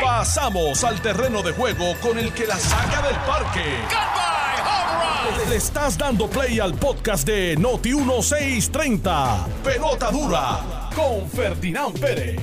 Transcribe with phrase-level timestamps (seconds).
[0.00, 3.64] Pasamos al terreno de juego con el que la saca del parque.
[5.48, 9.46] Le estás dando play al podcast de Noti 1630.
[9.64, 12.40] Pelota dura con Ferdinand Pérez.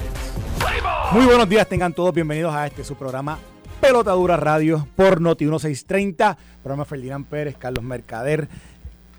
[1.12, 3.40] Muy buenos días, tengan todos bienvenidos a este su programa
[3.82, 6.38] Pelota Dura Radio por Noti 1630.
[6.62, 8.48] Programa Ferdinand Pérez, Carlos Mercader.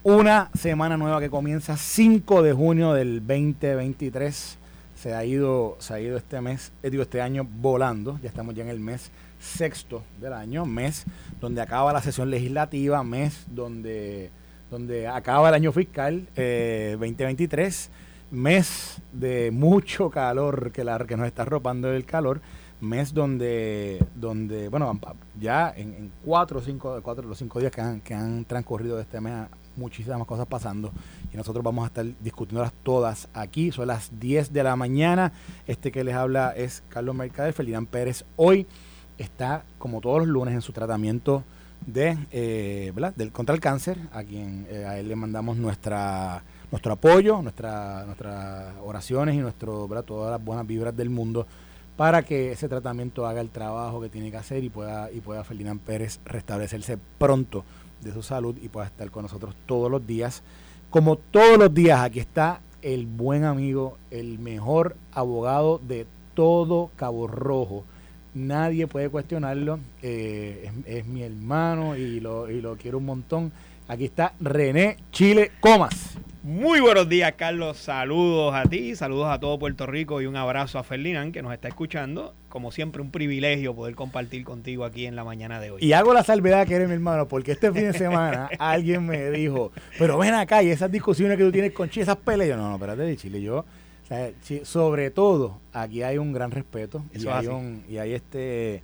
[0.03, 4.60] Una semana nueva que comienza 5 de junio del 2023.
[5.01, 8.19] Se ha ido, se ha ido este mes, eh, digo, este año volando.
[8.23, 11.07] Ya estamos ya en el mes sexto del año, mes
[11.41, 14.31] donde acaba la sesión legislativa, mes donde,
[14.71, 17.91] donde acaba el año fiscal eh, 2023,
[18.31, 22.43] mes de mucho calor que, la, que nos está arropando el calor,
[22.83, 25.01] mes donde, donde bueno,
[25.41, 28.97] ya en, en cuatro o cinco, cuatro, los cinco días que han, que han transcurrido
[28.97, 30.93] de este mes, muchísimas cosas pasando
[31.33, 33.73] y nosotros vamos a estar discutiéndolas todas aquí.
[33.73, 35.33] Son las 10 de la mañana.
[35.67, 38.25] Este que les habla es Carlos Mercader, Ferdinand Pérez.
[38.37, 38.67] Hoy
[39.19, 41.45] está, como todos los lunes, en su tratamiento
[41.87, 42.93] de, eh,
[43.33, 48.75] contra el cáncer, a quien eh, a él le mandamos nuestra nuestro apoyo, nuestra, nuestras
[48.85, 51.47] oraciones y nuestro, todas las buenas vibras del mundo
[51.97, 55.45] para que ese tratamiento haga el trabajo que tiene que hacer y pueda, y pueda
[55.45, 57.65] Ferdinand Pérez restablecerse pronto
[58.01, 60.43] de su salud y pueda estar con nosotros todos los días.
[60.91, 67.29] Como todos los días, aquí está el buen amigo, el mejor abogado de todo Cabo
[67.29, 67.85] Rojo.
[68.35, 69.79] Nadie puede cuestionarlo.
[70.03, 73.53] Eh, es, es, mi hermano y lo, y lo quiero un montón.
[73.87, 76.19] Aquí está René Chile Comas.
[76.43, 77.77] Muy buenos días, Carlos.
[77.77, 81.53] Saludos a ti, saludos a todo Puerto Rico y un abrazo a Ferdinand que nos
[81.53, 82.35] está escuchando.
[82.49, 85.85] Como siempre, un privilegio poder compartir contigo aquí en la mañana de hoy.
[85.85, 89.31] Y hago la salvedad que eres mi hermano, porque este fin de semana alguien me
[89.31, 92.49] dijo, pero ven acá y esas discusiones que tú tienes con Chile, esas peleas.
[92.49, 94.31] Yo, no, no, espérate, de Chile, yo, o sea,
[94.65, 98.83] sobre todo, aquí hay un gran respeto y hay, un, y hay este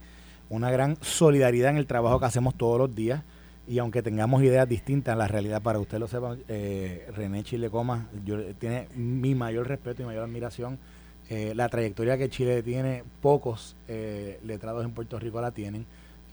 [0.51, 3.23] una gran solidaridad en el trabajo que hacemos todos los días
[3.69, 8.09] y aunque tengamos ideas distintas la realidad, para usted lo sepa, eh, René Chile Coma
[8.25, 10.79] yo, tiene mi mayor respeto y mayor admiración.
[11.29, 15.85] Eh, la trayectoria que Chile tiene, pocos eh, letrados en Puerto Rico la tienen,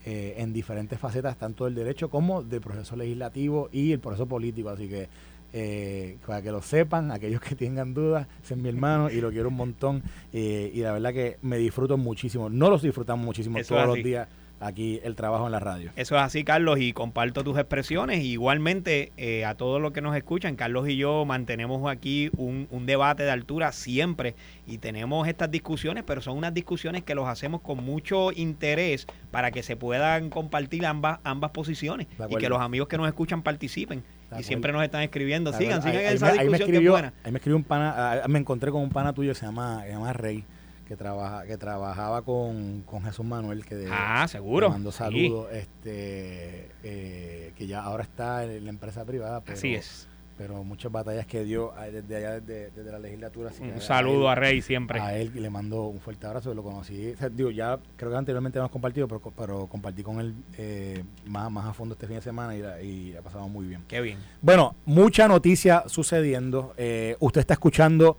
[0.06, 4.68] eh, en diferentes facetas, tanto del derecho como del proceso legislativo y el proceso político.
[4.68, 5.08] Así que
[5.56, 9.30] eh, para que lo sepan, aquellos que tengan dudas, ese es mi hermano y lo
[9.30, 10.02] quiero un montón.
[10.32, 12.50] Eh, y la verdad que me disfruto muchísimo.
[12.50, 14.28] No los disfrutamos muchísimo Eso todos los días
[14.60, 15.90] aquí el trabajo en la radio.
[15.96, 18.24] Eso es así, Carlos, y comparto tus expresiones.
[18.24, 22.86] Igualmente, eh, a todos los que nos escuchan, Carlos y yo mantenemos aquí un, un,
[22.86, 24.34] debate de altura siempre
[24.66, 29.50] y tenemos estas discusiones, pero son unas discusiones que los hacemos con mucho interés para
[29.50, 34.02] que se puedan compartir ambas, ambas posiciones y que los amigos que nos escuchan participen.
[34.38, 35.52] Y siempre nos están escribiendo.
[35.52, 37.12] Sigan, sigan ahí, esa ahí, discusión me escribió, que es buena.
[37.22, 39.90] Ahí me escribió un pana, me encontré con un pana tuyo que se llama, se
[39.90, 40.44] llama Rey
[40.84, 44.70] que trabaja que trabajaba con, con Jesús Manuel que de, ah seguro.
[44.70, 45.58] mando saludos sí.
[45.58, 50.08] este eh, que ya ahora está en la empresa privada pero, así es.
[50.36, 54.32] pero muchas batallas que dio desde allá desde, desde la legislatura así un saludo a,
[54.32, 55.00] él, a, Rey siempre.
[55.00, 58.16] a él le mando un fuerte abrazo lo conocí o sea, digo ya creo que
[58.16, 62.16] anteriormente hemos compartido pero, pero compartí con él eh, más, más a fondo este fin
[62.16, 63.84] de semana y, la, y la pasamos muy bien.
[63.88, 64.18] Qué bien.
[64.42, 68.16] Bueno mucha noticia sucediendo eh, usted está escuchando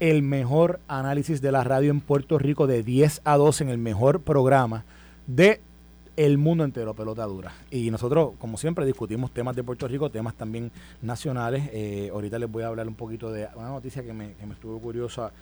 [0.00, 3.78] el mejor análisis de la radio en Puerto Rico de 10 a 12 en el
[3.78, 4.84] mejor programa
[5.26, 5.60] de
[6.16, 7.52] el mundo entero, pelota dura.
[7.70, 10.70] Y nosotros, como siempre, discutimos temas de Puerto Rico, temas también
[11.02, 11.68] nacionales.
[11.72, 14.54] Eh, ahorita les voy a hablar un poquito de una noticia que me, que me
[14.54, 15.32] estuvo curiosa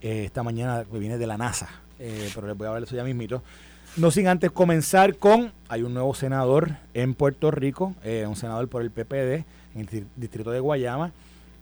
[0.00, 2.86] eh, esta mañana, que viene de la NASA, eh, pero les voy a hablar de
[2.86, 3.42] eso ya mismito.
[3.96, 8.68] No sin antes comenzar con, hay un nuevo senador en Puerto Rico, eh, un senador
[8.68, 9.44] por el PPD,
[9.74, 11.10] en el distrito de Guayama,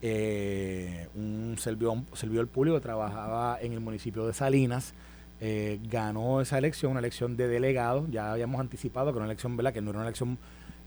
[0.03, 4.95] eh, un servidor, servidor público que trabajaba en el municipio de Salinas,
[5.41, 9.73] eh, ganó esa elección, una elección de delegados, ya habíamos anticipado que una elección, ¿verdad?
[9.73, 10.39] que no era una elección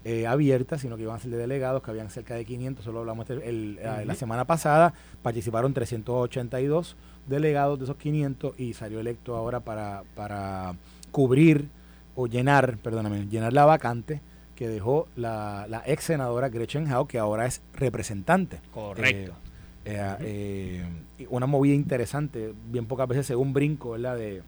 [0.06, 3.00] eh, abierta, sino que iban a ser de delegados, que habían cerca de 500, solo
[3.00, 4.06] hablamos el, el, uh -huh.
[4.06, 6.96] la semana pasada, participaron 382
[7.28, 10.74] delegados de esos 500 y salió electo ahora para, para
[11.12, 11.68] cubrir
[12.16, 14.22] o llenar, perdóname, llenar la vacante
[14.60, 18.60] que dejó la, la ex senadora Gretchen Howe, que ahora es representante.
[18.74, 19.32] Correcto.
[19.86, 20.86] Eh, eh,
[21.18, 24.18] eh, una movida interesante, bien pocas veces según brinco, ¿verdad?
[24.18, 24.44] De,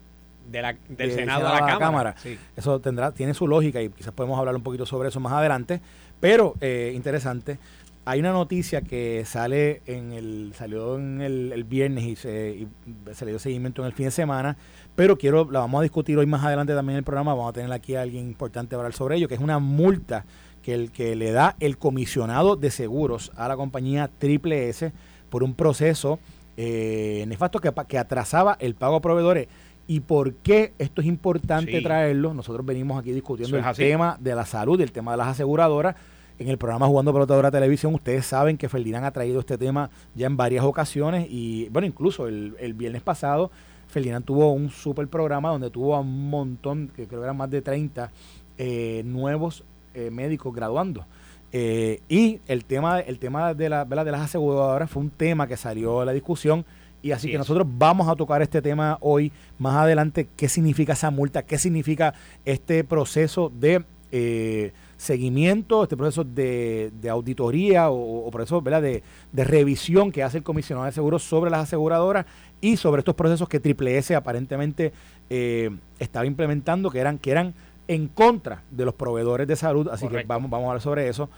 [0.50, 1.78] de la, del de Senado, Senado a la, Cámara.
[1.78, 2.14] cámara.
[2.18, 2.38] Sí.
[2.54, 5.80] Eso tendrá, tiene su lógica y quizás podemos hablar un poquito sobre eso más adelante,
[6.20, 7.58] pero eh, interesante.
[8.04, 12.68] Hay una noticia que sale en el, salió en el, el viernes y se, y
[13.12, 14.56] se, le dio seguimiento en el fin de semana,
[14.96, 17.52] pero quiero, la vamos a discutir hoy más adelante también en el programa, vamos a
[17.52, 20.24] tener aquí a alguien importante para hablar sobre ello, que es una multa
[20.62, 24.92] que, el, que le da el comisionado de seguros a la compañía Triple S
[25.30, 26.18] por un proceso
[26.56, 29.48] eh, nefasto que, que, atrasaba el pago a proveedores
[29.86, 32.34] ¿Y por qué esto es importante traerlo?
[32.34, 35.96] Nosotros venimos aquí discutiendo el tema de la salud el tema de las aseguradoras.
[36.42, 40.26] En el programa Jugando Pelotadora Televisión, ustedes saben que Ferdinand ha traído este tema ya
[40.26, 43.52] en varias ocasiones y, bueno, incluso el, viernes pasado,
[43.86, 47.48] Ferdinand tuvo un super programa donde tuvo a un montón, que creo que eran más
[47.48, 48.10] de 30
[48.58, 49.62] eh, nuevos
[49.94, 51.06] eh, médicos graduando.
[51.52, 55.56] Eh, y el tema, el tema de, la, de las aseguradoras fue un tema que
[55.56, 56.64] salió a la discusión.
[57.02, 59.30] Y así que nosotros vamos a tocar este tema hoy,
[59.60, 66.22] más adelante, qué significa esa multa, qué significa este proceso de eh, seguimiento, este proceso
[66.22, 69.02] de, auditoría o, proceso De,
[69.32, 72.24] revisión que hace el comisionado de seguros sobre las aseguradoras
[72.60, 74.92] y sobre estos procesos que Triple S aparentemente
[75.28, 77.54] eh, estaba implementando, que eran, que eran
[77.88, 79.88] en contra de los proveedores de salud.
[79.88, 81.28] Así que vamos, vamos a hablar sobre eso.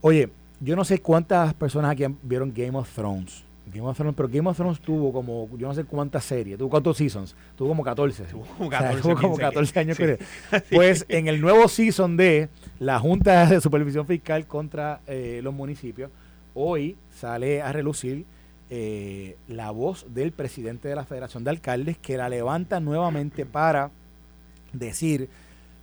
[0.00, 3.44] Oye, yo no sé cuántas personas aquí vieron Game of Thrones.
[3.70, 6.70] Game of Thrones, pero Game of Thrones tuvo como, yo no sé cuántas series, tuvo
[6.70, 8.24] cuántos seasons, tuvo como 14.
[8.24, 8.44] Tuvo
[9.16, 9.98] como 14, años.
[10.70, 16.10] Pues en el nuevo season de la Junta de Supervisión Fiscal contra eh, los municipios,
[16.54, 18.24] hoy sale a relucir
[18.68, 23.90] eh, la voz del presidente de la Federación de Alcaldes que la levanta nuevamente para
[24.72, 25.28] decir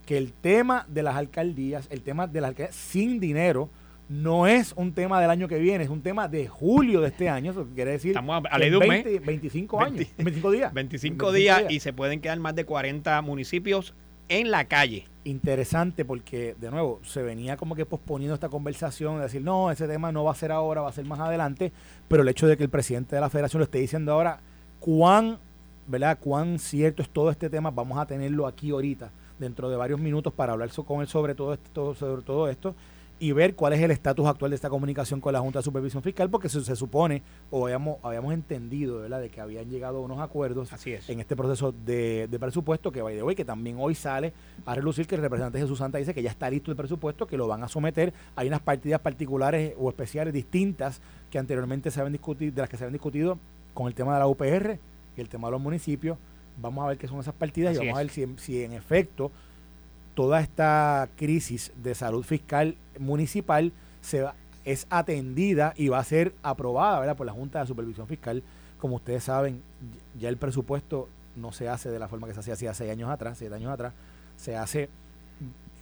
[0.06, 3.68] que el tema de las alcaldías, el tema de las alcaldías sin dinero,
[4.08, 7.28] no es un tema del año que viene, es un tema de julio de este
[7.28, 7.50] año.
[7.50, 10.72] Eso quiere decir Estamos a, de un 25 años, 25 días.
[10.72, 13.94] 25, días, y se pueden quedar más de 40 municipios
[14.28, 15.06] en la calle.
[15.24, 19.86] Interesante porque, de nuevo, se venía como que posponiendo esta conversación, de decir, no, ese
[19.86, 21.72] tema no va a ser ahora, va a ser más adelante,
[22.08, 24.40] pero el hecho de que el presidente de la federación lo esté diciendo ahora,
[24.80, 25.38] cuán,
[25.86, 26.18] ¿verdad?
[26.18, 30.32] Cuán cierto es todo este tema, vamos a tenerlo aquí ahorita, dentro de varios minutos,
[30.32, 32.74] para hablar con él sobre todo esto, sobre todo esto
[33.20, 36.02] y ver cuál es el estatus actual de esta comunicación con la Junta de Supervisión
[36.02, 39.20] Fiscal, porque se, se supone o habíamos, habíamos entendido ¿verdad?
[39.20, 40.70] de que habían llegado a unos acuerdos
[41.08, 44.32] en este proceso de, presupuesto que, by hoy que también hoy sale
[44.64, 47.36] a relucir que el representante Jesús Santa dice que ya está listo el presupuesto, que
[47.36, 48.12] lo van a someter.
[48.36, 51.00] Hay unas partidas particulares o especiales distintas
[51.30, 53.38] que anteriormente se habían discutido, de las que se habían discutido
[53.74, 54.78] con el tema de la UPR
[55.16, 56.18] y el tema de los municipios.
[56.60, 59.30] Vamos a ver qué son esas partidas y vamos a ver si, si en efecto
[60.18, 63.70] toda esta crisis de salud fiscal municipal
[64.00, 64.26] se
[64.64, 67.16] es atendida y va a ser aprobada ¿verdad?
[67.16, 68.42] por la Junta de Supervisión Fiscal.
[68.80, 69.62] Como ustedes saben,
[70.18, 73.10] ya el presupuesto no se hace de la forma que se hacía hace seis años
[73.10, 73.92] atrás, siete años atrás,
[74.36, 74.88] se hace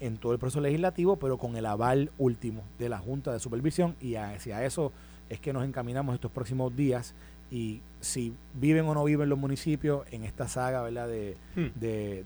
[0.01, 3.97] en todo el proceso legislativo, pero con el aval último de la Junta de Supervisión
[4.03, 4.93] y hacia eso
[5.31, 7.15] es que nos encaminamos estos próximos días
[7.51, 11.09] y si viven o no viven los municipios en esta saga ¿verdad?
[11.09, 11.79] De, hmm.
[11.79, 12.25] de,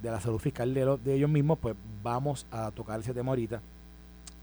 [0.00, 3.60] de, la salud fiscal de, de, ellos mismos, pues vamos a tocar ese tema ahorita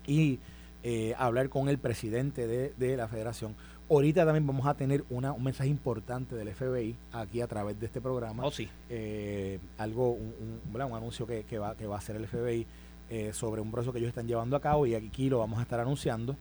[0.05, 0.39] y
[0.83, 3.55] eh, hablar con el presidente de, la federación.
[3.89, 7.85] Ahorita también vamos a tener una, un mensaje importante del FBI aquí a través de
[7.85, 8.45] este programa.
[8.45, 8.67] Oh, sí.
[8.89, 10.33] Eh, algo, un,
[10.73, 12.65] un, un anuncio que, que, va, que va a hacer el FBI
[13.09, 15.63] eh, sobre un proceso que ellos están llevando a cabo y aquí lo vamos a
[15.63, 16.35] estar anunciando.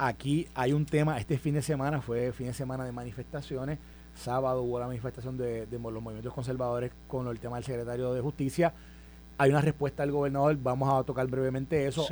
[0.00, 3.78] Eh, Aquí hay un tema, este fin de semana fue fin de semana de manifestaciones.
[4.14, 8.72] Sábado hubo la manifestación de, los movimientos conservadores con el tema del secretario de Justicia.
[9.38, 12.06] Hay una respuesta del gobernador, vamos a tocar brevemente eso.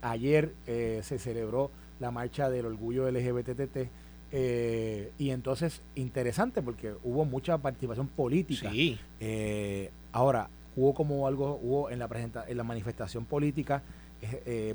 [0.00, 3.88] ayer eh, se celebró la marcha del orgullo LGBTT.
[4.34, 8.70] Eh, y entonces, interesante porque hubo mucha participación política.
[9.20, 13.82] Eh, ahora, hubo como algo, hubo en la, presenta, en la manifestación política,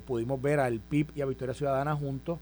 [0.05, 2.39] pudimos ver al PIB y a Victoria Ciudadana juntos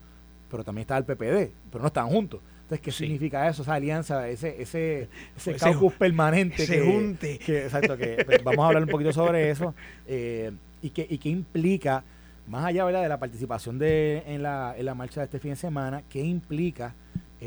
[0.55, 2.39] pero también está el PPD, pero no están juntos.
[2.62, 3.62] Entonces, ¿qué significa eso?
[3.62, 6.63] Esa alianza, ese, ese, ese caucus permanente.
[6.63, 7.33] Ese que, junte.
[7.65, 9.75] exacto, que pues, vamos a hablar un poquito sobre eso.
[10.07, 12.05] Eh, y, que, y qué implica,
[12.47, 15.57] más allá de la participación de, en, la, en la marcha de este fin de
[15.57, 16.95] semana, qué implica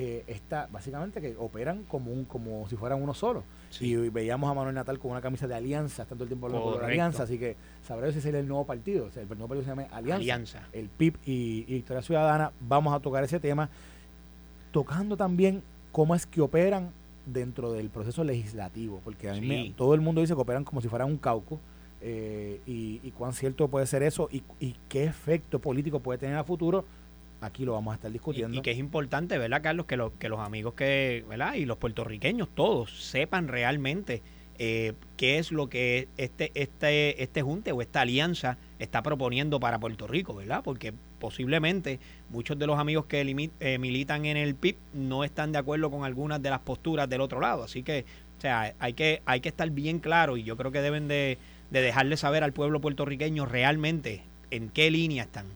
[0.00, 3.42] eh, esta, básicamente que operan como un, como si fueran uno solo.
[3.80, 6.86] Y veíamos a Manuel Natal con una camisa de alianza, tanto el tiempo hablando de
[6.86, 9.06] alianza, así que sabrá si sería el nuevo partido.
[9.06, 10.68] O sea, el nuevo partido se llama Alianza.
[10.72, 12.52] El PIB y, Victoria Ciudadana.
[12.60, 13.70] Vamos a tocar ese tema,
[14.70, 16.92] tocando también cómo es que operan
[17.26, 20.86] dentro del proceso legislativo, porque a mí todo el mundo dice que operan como si
[20.86, 21.58] fueran un cauco.
[22.00, 26.36] Eh, y, y, cuán cierto puede ser eso y, y qué efecto político puede tener
[26.36, 26.84] a futuro
[27.40, 28.58] aquí lo vamos a estar discutiendo.
[28.58, 29.86] Y, que es importante, ¿verdad, Carlos?
[29.86, 31.54] Que, que los amigos que, ¿verdad?
[31.54, 34.22] Y los puertorriqueños todos sepan realmente
[34.60, 39.78] eh, qué es lo que este, este, este junte o esta alianza está proponiendo para
[39.78, 40.62] Puerto Rico, ¿verdad?
[40.64, 45.58] Porque posiblemente muchos de los amigos que eh, militan en el PIB no están de
[45.58, 47.62] acuerdo con algunas de las posturas del otro lado.
[47.62, 48.04] Así que,
[48.38, 51.38] o sea, hay que, hay que estar bien claro y yo creo que deben de,
[51.70, 55.46] de dejarle saber al pueblo puertorriqueño realmente en qué línea están.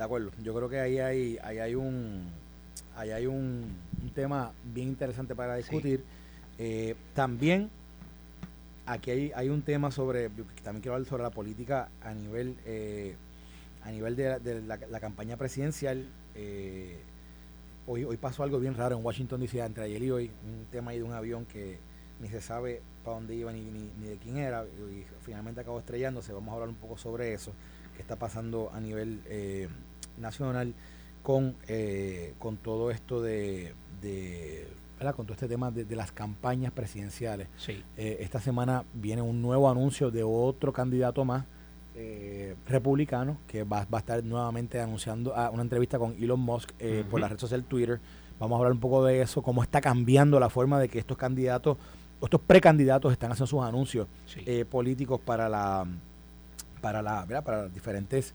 [0.00, 0.30] De acuerdo.
[0.42, 2.24] Yo creo que ahí hay, ahí hay un,
[2.96, 3.76] ahí hay un,
[4.14, 6.02] tema bien interesante para discutir.
[6.56, 7.68] Eh, también
[8.86, 10.30] aquí hay, hay, un tema sobre,
[10.62, 13.14] también quiero hablar sobre la política a nivel, eh,
[13.84, 16.08] a nivel de, la, campaña presidencial.
[16.34, 16.98] Eh,
[17.86, 20.92] hoy, hoy pasó algo bien raro en Washington DC entre ayer y hoy, un tema
[20.92, 21.76] ahí de un avión que
[22.20, 26.32] ni se sabe para dónde iba ni, ni, de quién era y finalmente acabó estrellándose.
[26.32, 27.52] Vamos a hablar un poco sobre eso,
[27.94, 29.20] que está pasando a nivel
[30.20, 30.74] nacional
[31.22, 31.54] con,
[32.38, 33.74] con todo esto de
[35.14, 37.48] con todo este tema de, las campañas presidenciales.
[37.96, 41.44] Eh, esta semana viene un nuevo anuncio de otro candidato más
[41.96, 47.04] eh, republicano que va, a estar nuevamente anunciando a una entrevista con Elon Musk eh,
[47.10, 47.98] por la red social Twitter.
[48.38, 51.16] Vamos a hablar un poco de eso, cómo está cambiando la forma de que estos
[51.16, 51.78] candidatos,
[52.22, 54.06] estos precandidatos están haciendo sus anuncios
[54.68, 55.86] políticos para la
[56.82, 58.34] para la para las diferentes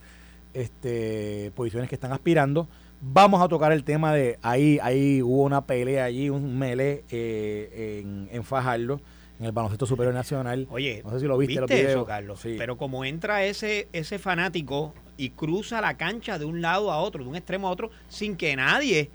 [0.56, 2.68] este, posiciones que están aspirando.
[3.00, 8.00] Vamos a tocar el tema de ahí, ahí hubo una pelea allí, un melee eh,
[8.02, 9.00] en, en Fajardo,
[9.38, 10.66] en el baloncesto superior nacional.
[10.70, 12.40] Oye, no sé si lo viste, eso, Carlos.
[12.42, 17.22] Pero como entra ese, ese fanático y cruza la cancha de un lado a otro,
[17.22, 19.10] de un extremo a otro, sin que nadie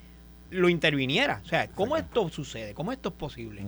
[0.50, 1.40] lo interviniera.
[1.44, 2.74] O sea, ¿cómo esto sucede?
[2.74, 3.62] ¿Cómo esto es posible?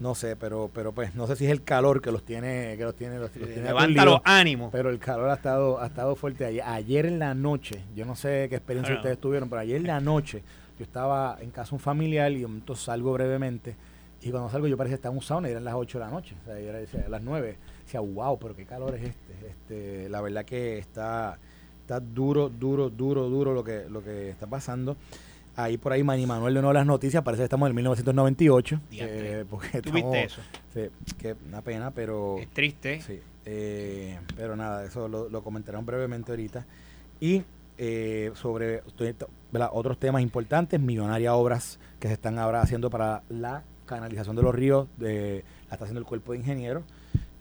[0.00, 2.84] No sé, pero, pero pues no sé si es el calor que los tiene, que
[2.84, 4.70] los tiene, los, tiene levanta los ánimos.
[4.72, 7.84] Pero el calor ha estado, ha estado fuerte ayer, ayer en la noche.
[7.94, 10.42] Yo no sé qué experiencia ustedes tuvieron, pero ayer en la noche
[10.78, 13.76] yo estaba en casa un familiar y entonces salgo brevemente
[14.22, 16.04] y cuando salgo yo parecía que estaba en un sauna y eran las 8 de
[16.04, 17.56] la noche, o sea, era, las 9.
[17.84, 19.48] Decía, wow, pero qué calor es este.
[19.48, 21.38] este la verdad que está,
[21.80, 24.96] está duro, duro, duro, duro lo que, lo que está pasando.
[25.64, 28.80] Ahí por ahí Manny Manuel de nuevo las noticias, parece que estamos en 1998.
[28.92, 30.40] Eh, porque ¿Tuviste eso?
[30.72, 30.82] Sí,
[31.18, 32.38] que una pena, pero...
[32.38, 33.00] Es triste.
[33.00, 36.64] Sí, eh, pero nada, eso lo, lo comentarán brevemente ahorita.
[37.20, 37.42] Y
[37.82, 38.82] eh, sobre
[39.72, 44.54] otros temas importantes, millonarias obras que se están ahora haciendo para la canalización de los
[44.54, 46.84] ríos, de la estación del cuerpo de ingenieros.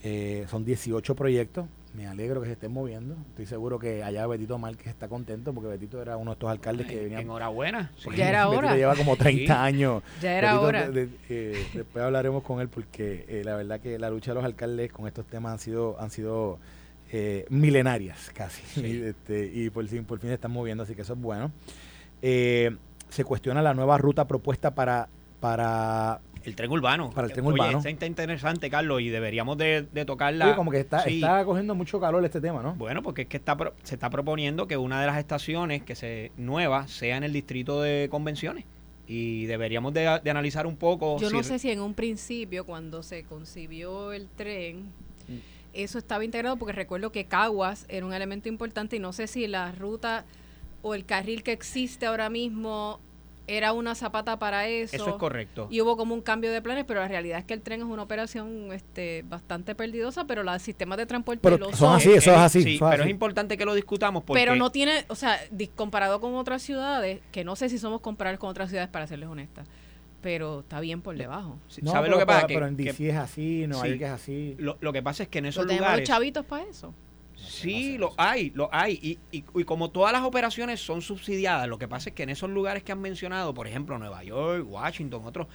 [0.02, 3.16] Eh, son 18 proyectos me alegro que se estén moviendo.
[3.30, 6.88] Estoy seguro que allá Betito Márquez está contento porque Betito era uno de estos alcaldes
[6.88, 7.20] que venía.
[7.20, 7.92] Enhorabuena.
[8.16, 8.76] Ya era hora.
[8.76, 10.04] lleva como 30 años.
[10.22, 10.90] Ya era hora.
[11.30, 14.92] Eh, después hablaremos con él porque eh, la verdad que la lucha de los alcaldes
[14.92, 16.60] con estos temas han sido han sido
[17.12, 18.62] eh, milenarias casi.
[18.82, 21.52] Y, este, y por fin, por fin se están moviendo, así que eso es bueno.
[22.22, 27.10] se cuestiona la nueva ruta propuesta para para el tren urbano.
[27.12, 27.82] Para el tren urbano.
[27.84, 30.50] Está interesante, Carlos, y deberíamos de, tocarla.
[30.50, 32.76] Sí, como que está, está cogiendo mucho calor este tema, ¿no?
[32.76, 36.32] Bueno, porque es que está se está proponiendo que una de las estaciones que se
[36.38, 38.66] nueva sea en el distrito de convenciones.
[39.08, 41.20] Y deberíamos de, analizar un poco.
[41.20, 44.92] Yo no sé si en un principio, cuando se concibió el tren,
[45.28, 45.38] mm.
[45.74, 49.48] eso estaba integrado, porque recuerdo que Caguas era un elemento importante y no sé si
[49.48, 50.26] la ruta
[50.84, 53.00] o el carril que existe ahora mismo
[53.50, 54.96] era una zapata para eso.
[54.96, 55.68] Eso es correcto.
[55.72, 57.88] Y hubo como un cambio de planes, pero la realidad es que el tren es
[57.88, 62.38] una operación este, bastante perdidosa, pero los sistemas de transporte pero son, así, eso es
[62.38, 62.64] así.
[62.64, 64.40] Sí, pero es importante que lo discutamos porque...
[64.40, 65.40] Pero no tiene, o sea,
[65.76, 69.30] comparado con otras ciudades, que no sé si somos comparables con otras ciudades para serles
[69.30, 69.68] honestas,
[70.22, 71.58] pero está bien por debajo.
[71.86, 72.48] ¿Sabes lo que pasa?
[72.48, 74.56] pero en DC es así, no hay que es así.
[74.60, 76.08] Lo, lo, que pasa es que en esos lugares...
[76.08, 76.94] chavitos para eso.
[77.48, 79.00] Sí, lo hay, lo hay.
[79.02, 82.30] Y, y, y, como todas las operaciones son subsidiadas, lo que pasa es que en
[82.30, 85.48] esos lugares que han mencionado, por ejemplo, Nueva York, Washington, otros,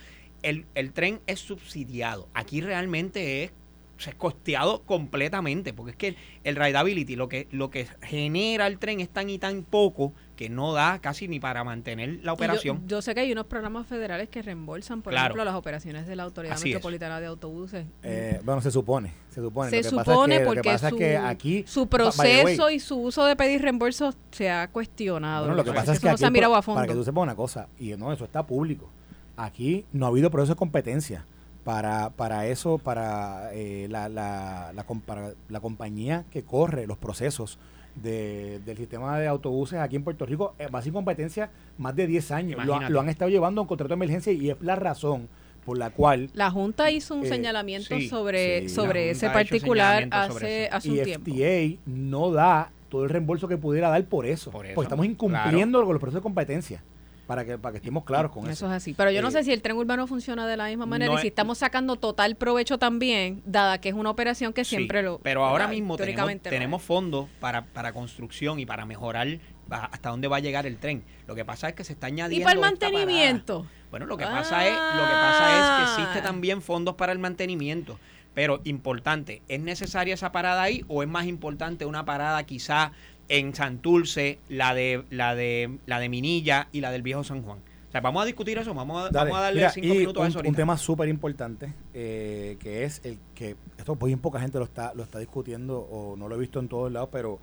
[0.42, 2.28] el, el tren es subsidiado.
[2.34, 3.52] Aquí realmente es
[3.98, 8.78] se es costeado completamente, porque es que el, rideability, lo que, lo que genera el
[8.78, 12.82] tren es tan y tan poco que no da casi ni para mantener la operación.
[12.86, 16.24] Yo, sé que hay unos programas federales que reembolsan, por ejemplo, las operaciones de la
[16.24, 17.86] Autoridad Metropolitana de Autobuses.
[18.02, 19.70] Eh, bueno, se supone, se supone.
[19.70, 24.68] Se supone porque su, aquí, su proceso y su uso de pedir reembolso se ha
[24.68, 25.46] cuestionado.
[25.46, 26.24] Bueno, lo que pasa es que, aquí,
[26.64, 28.90] para que tú sepas una cosa, y no, eso está público.
[29.36, 31.24] Aquí no ha habido proceso de competencia
[31.64, 37.58] para, para eso, para, eh, la, la, la, la, compañía que corre los procesos
[37.96, 42.06] de, del sistema de autobuses aquí en Puerto Rico, eh, va sin competencia más de
[42.06, 42.64] 10 años.
[42.64, 45.28] Lo, lo, han estado llevando a un contrato de emergencia y es la razón
[45.64, 46.30] por la cual...
[46.34, 51.30] La Junta hizo un eh, señalamiento sobre, sobre ese particular hace, hace un tiempo.
[51.30, 55.82] Y FDA no da todo el reembolso que pudiera dar por eso, porque estamos incumpliendo
[55.82, 56.82] con los procesos de competencia
[57.26, 58.52] para que, para que estemos claros con eso.
[58.52, 58.94] Eso es así.
[58.94, 61.18] Pero yo no eh, sé si el tren urbano funciona de la misma manera y
[61.18, 65.18] si estamos sacando total provecho también, dada que es una operación que siempre lo...
[65.18, 69.38] Pero ahora mismo tenemos, tenemos fondos para, para construcción y para mejorar
[69.70, 71.04] hasta dónde va a llegar el tren.
[71.26, 72.42] Lo que pasa es que se está añadiendo...
[72.42, 73.66] ¿Y para el mantenimiento?
[73.90, 76.22] Bueno, lo que, pasa es, lo que pasa es que existe ah.
[76.22, 77.98] también fondos para el mantenimiento.
[78.34, 82.90] Pero importante, ¿es necesaria esa parada ahí o es más importante una parada quizá
[83.28, 87.58] en Santurce, la de, la de, la de Minilla y la del Viejo San Juan.
[87.58, 89.98] O sea, vamos a discutir eso, vamos a, Dale, vamos a darle mira, cinco y
[89.98, 90.56] minutos un, a eso un ahorita.
[90.56, 95.04] tema súper importante, eh, que es el que, esto bien poca gente lo está, lo
[95.04, 97.38] está discutiendo o no lo he visto en todos lados, pero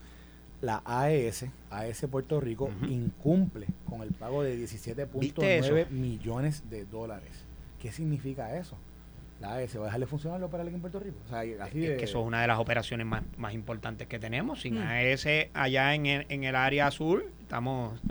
[0.59, 7.47] la AES, AES Puerto Rico, incumple con el pago de ¿Viste 17.9 millones de dólares.
[7.79, 8.77] ¿Qué significa eso?
[9.41, 11.17] La AES va a dejarle funcionar lo para en Puerto Rico.
[11.25, 14.07] O sea, así Es de- que eso es una de las operaciones más, más importantes
[14.07, 14.61] que tenemos.
[14.61, 14.83] Sin Mm.
[14.87, 17.99] AES allá en el, en el área azul, estamos...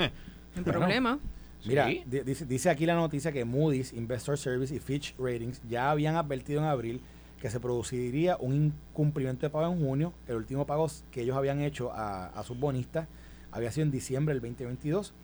[0.57, 0.79] En Bueno.
[0.81, 1.19] problema.
[1.65, 2.03] Mira, Sí.
[2.25, 6.61] dice, dice aquí la noticia que Moody's, Investor Service y Fitch Ratings ya habían advertido
[6.61, 7.01] en abril
[7.41, 8.55] que se produciría un
[8.91, 10.13] incumplimiento de pago en junio.
[10.27, 13.07] El último pago que ellos habían hecho a, a sus bonistas
[13.53, 15.15] había sido en diciembre del 2022.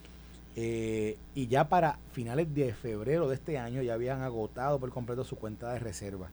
[0.57, 5.23] Eh, y ya para finales de febrero de este año ya habían agotado por completo
[5.25, 6.31] su cuenta de reserva.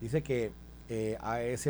[0.00, 0.52] Dice que
[0.88, 1.66] eh, AES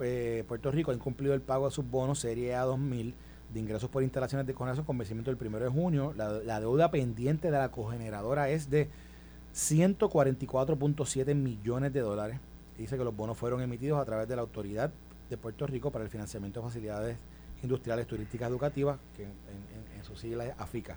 [0.00, 3.14] eh, Puerto Rico ha incumplido el pago de sus bonos Serie A 2000
[3.52, 6.12] de ingresos por instalaciones de conexión con vencimiento el primero de junio.
[6.16, 8.88] La, la deuda pendiente de la cogeneradora es de
[9.54, 12.38] 144.7 millones de dólares.
[12.78, 14.92] Dice que los bonos fueron emitidos a través de la Autoridad
[15.30, 17.16] de Puerto Rico para el financiamiento de facilidades
[17.62, 20.96] industriales turísticas educativas, que en, en- en su sigla es AFICA.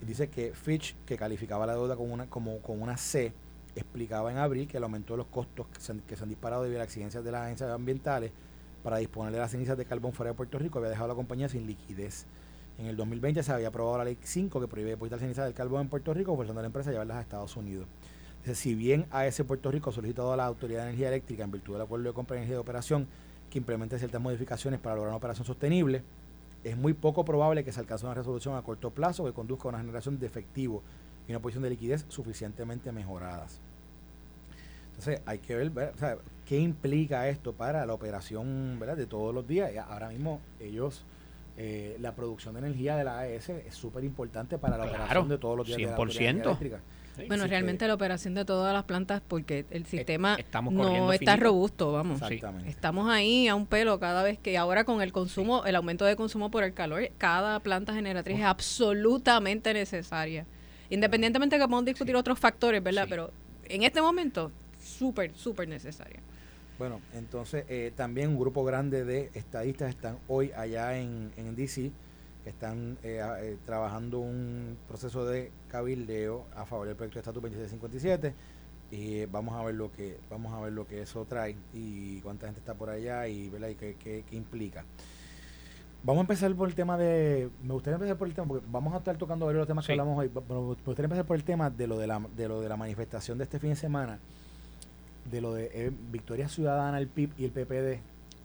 [0.00, 3.34] Dice que Fitch, que calificaba la deuda como una, como, con una C,
[3.74, 6.84] explicaba en abril que el aumento de los costos que se han, disparado debido a
[6.84, 8.32] las exigencias de las agencias ambientales
[8.82, 11.14] para disponer de las cenizas de carbón fuera de Puerto Rico había dejado a la
[11.14, 12.26] compañía sin liquidez.
[12.78, 15.82] En el 2020 se había aprobado la ley 5 que prohíbe depositar cenizas del carbón
[15.82, 17.86] en Puerto Rico, forzando a la empresa a llevarlas a Estados Unidos.
[18.42, 21.50] Dice, si bien AES Puerto Rico ha solicitado a la Autoridad de Energía Eléctrica en
[21.50, 23.06] virtud del acuerdo de compra de energía de operación
[23.50, 26.02] que implemente ciertas modificaciones para lograr una operación sostenible,
[26.64, 29.70] es muy poco probable que se alcance una resolución a corto plazo que conduzca a
[29.70, 30.82] una generación de efectivo
[31.26, 33.60] y una posición de liquidez suficientemente mejoradas.
[34.90, 35.72] Entonces hay que ver.
[35.94, 38.96] O sea, qué implica esto para la operación ¿verdad?
[38.96, 39.70] de todos los días.
[39.88, 41.04] Ahora mismo ellos,
[41.56, 45.28] eh, la producción de energía de la AES es súper importante para la Claro, operación
[45.28, 46.80] de todos los días de la Autoridad
[47.20, 47.28] de Energía 100%.
[47.28, 47.28] Eléctrica.
[47.28, 51.32] Bueno, realmente que- la operación de todas las plantas, porque el sistema estamos no está
[51.32, 51.44] finito.
[51.44, 52.20] robusto, vamos.
[52.22, 52.68] Exactamente.
[52.70, 56.16] Estamos ahí a un pelo cada vez que ahora con el consumo, el aumento de
[56.16, 60.46] consumo por el calor, cada planta generatriz es absolutamente necesaria.
[60.88, 63.04] Independientemente de que podamos discutir otros factores, ¿verdad?
[63.04, 63.10] Sí.
[63.10, 63.30] Pero
[63.68, 64.50] en este momento,
[64.82, 66.20] súper, súper necesaria.
[66.78, 71.90] Bueno, entonces eh, también un grupo grande de estadistas están hoy allá en, en DC,
[72.46, 78.34] están eh, eh, trabajando un proceso de cabildeo a favor del proyecto de estatus 2657
[78.92, 82.20] y eh, vamos a ver lo que vamos a ver lo que eso trae y
[82.22, 83.68] cuánta gente está por allá y, ¿verdad?
[83.68, 84.84] y qué, qué- qué implica.
[86.02, 87.50] Vamos a empezar por el tema de.
[87.62, 90.18] Me gustaría empezar por el tema, porque vamos a estar tocando varios temas que hablamos
[90.18, 90.30] hoy.
[90.30, 92.76] Pero me gustaría empezar por el tema de lo de la, de lo de la
[92.78, 94.18] manifestación de este fin de semana,
[95.30, 98.00] de lo de eh, Victoria Ciudadana, el PIB y el PPD,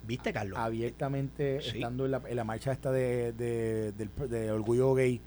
[0.05, 0.57] ¿Viste, Carlos?
[0.57, 1.77] abiertamente Sí.
[1.77, 5.21] estando en la, en la marcha esta de, de, orgullo gay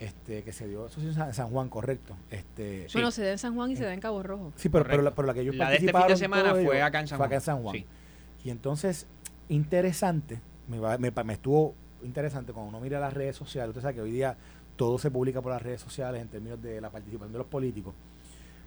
[0.00, 0.86] este que se dio.
[0.86, 2.16] Eso sí, en San- Juan, correcto.
[2.30, 4.52] Este, Bueno, se da en San Juan y se da en Cabo Rojo.
[4.56, 6.82] Sí, pero, pero, la, pero la que ellos La de este fin de semana fue
[6.82, 7.40] acá en San fue acá Juan.
[7.40, 7.76] en San Juan.
[7.76, 7.86] Sí.
[8.44, 9.06] Y entonces,
[9.48, 13.70] interesante, me, va- me, me estuvo interesante cuando uno mira las redes sociales.
[13.70, 14.36] Usted sabe que hoy día
[14.76, 17.94] todo se publica por las redes sociales en términos de la participación de los políticos.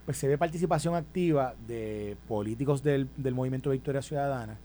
[0.06, 4.58] Pues se ve participación activa de políticos del, del movimiento Victoria Ciudadana,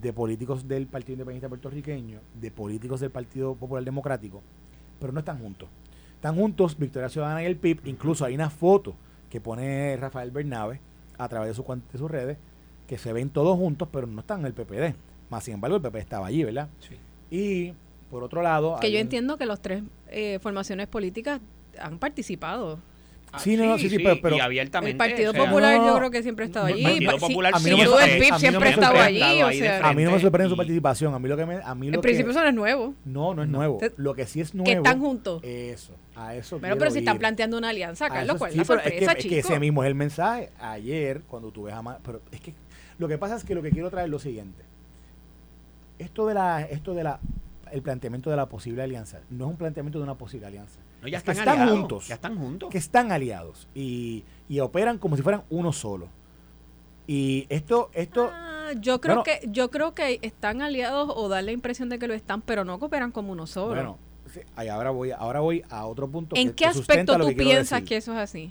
[0.00, 4.42] de políticos del Partido Independiente Puertorriqueño, de políticos del Partido Popular Democrático,
[5.00, 5.68] pero no están juntos.
[6.14, 7.80] Están juntos Victoria Ciudadana y el PIB.
[7.86, 8.94] Incluso hay una foto
[9.30, 10.80] que pone Rafael Bernabe
[11.18, 12.38] a través de, su, de sus redes
[12.86, 14.94] que se ven todos juntos, pero no están en el PPD.
[15.30, 16.68] Más sin embargo, el PP estaba allí, ¿verdad?
[16.80, 16.96] Sí.
[17.30, 17.72] Y
[18.10, 18.78] por otro lado.
[18.80, 21.40] Que yo un- entiendo que las tres eh, formaciones políticas
[21.80, 22.78] han participado.
[23.32, 24.92] Ah, Sí, no, no, sí, sí, pero- pero- y abiertamente.
[24.92, 26.78] El Partido o sea, Popular no, yo creo que siempre ha estado allí.
[26.78, 29.42] el Partido Popular si no PIB siempre ha estado allí.
[29.42, 31.12] O sea, A mí no me sorprende su participación.
[31.14, 31.56] A mí lo que me.
[31.56, 32.94] A mí lo en que, principio eso no es nuevo.
[33.04, 33.78] No, no es nuevo.
[33.78, 34.64] Te- Lo que sí es nuevo.
[34.64, 35.42] Que están juntos.
[35.44, 35.92] Eso.
[36.14, 36.58] A eso.
[36.60, 39.12] Pero, si están planteando una alianza, Carlos, ¿cuál sí, es la pero es que- sorpresa,
[39.12, 39.34] es que, chico?
[39.52, 40.50] ese mismo es el mensaje.
[40.60, 42.54] Ayer, cuando tú ves a Ma- pero es que
[42.98, 44.62] lo que pasa es que lo que quiero traer es lo siguiente.
[45.98, 47.20] Esto de la, esto de la,
[47.72, 50.78] el planteamiento de la posible alianza, no es un planteamiento de una posible alianza.
[51.02, 52.08] No, ya Es que están, están aliados, juntos.
[52.08, 52.70] Ya están juntos.
[52.70, 56.08] Que están aliados y, y operan como si fueran uno solo.
[57.06, 59.22] Y esto, esto, Ah, yo creo Bueno.
[59.24, 62.64] que yo creo que están aliados o dan la impresión de que lo están, pero
[62.64, 63.68] no cooperan como uno solo.
[63.74, 63.98] bueno,
[64.32, 66.34] sí, ahí ahora voy, ahora voy a otro punto.
[66.34, 67.88] ¿En que- qué que aspecto tú que piensas decir.
[67.88, 68.50] que eso es así?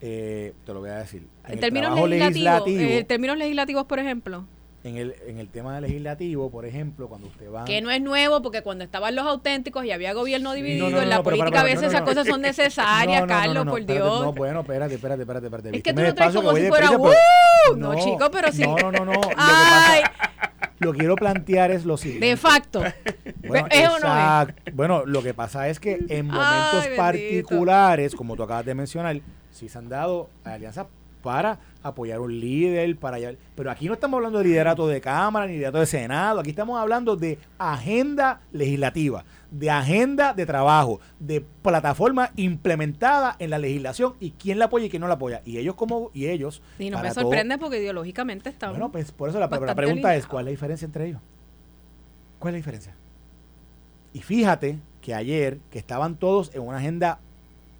[0.00, 1.28] Eh, te lo voy a decir.
[1.46, 2.30] En, el términos legislativos,
[2.66, 4.44] legislativo, eh, en términos legislativos, por ejemplo,
[4.84, 8.42] en el, en el tema legislativo, por ejemplo, cuando usted va que no es nuevo
[8.42, 11.60] porque cuando estaban los auténticos y había gobierno dividido, no, no, en la no, política
[11.60, 14.20] a veces esas cosas son necesarias, Carlos, por espérate, Dios.
[14.22, 15.76] No, bueno, espérate, espérate, espérate, espérate.
[15.76, 17.16] Es que tú lo traes como si fuera, pues.
[17.70, 17.76] ¡uh!
[17.76, 18.62] No, chico, pero sí.
[18.62, 19.12] No, no, no, no.
[19.12, 20.02] Lo que Ay,
[20.98, 22.26] quiero plantear es lo siguiente.
[22.26, 22.82] de facto.
[23.44, 23.68] Bueno,
[24.72, 29.68] Bueno, lo que pasa es que en momentos particulares, como tú acabas de mencionar, sí
[29.68, 30.86] se han dado alianzas
[31.22, 33.16] para apoyar un líder, para
[33.56, 36.78] pero aquí no estamos hablando de liderato de Cámara ni liderato de Senado, aquí estamos
[36.78, 44.32] hablando de agenda legislativa, de agenda de trabajo, de plataforma implementada en la legislación y
[44.32, 45.42] quién la apoya y quién no la apoya.
[45.44, 48.76] Y ellos como y ellos Y no me todo- sorprende porque ideológicamente estamos.
[48.76, 50.26] bueno, pues por eso la, pregunta es.
[50.26, 51.20] ¿cuál es la diferencia entre ellos?
[52.38, 52.94] ¿Cuál es la diferencia?
[54.12, 57.18] Y fíjate que ayer, que estaban todos en una agenda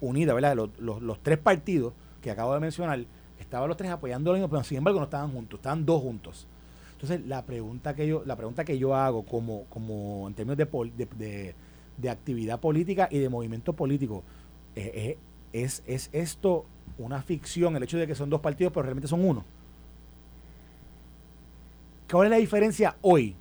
[0.01, 0.55] unida, ¿verdad?
[0.55, 3.05] Los, los- los tres partidos que acabo de mencionar,
[3.39, 6.47] estaban los tres apoyando mismo, pero sin embargo no estaban juntos, estaban dos juntos.
[6.93, 11.05] Entonces, la pregunta que yo, la pregunta que yo hago como, como en términos de,
[11.17, 11.55] de-
[11.97, 14.23] de actividad política y de movimiento político,
[14.75, 15.17] eh, eh,
[15.53, 16.65] es, ¿es esto
[16.97, 19.43] una ficción, el hecho de que son dos partidos, pero realmente son uno?
[22.09, 23.35] ¿Cuál es la diferencia hoy?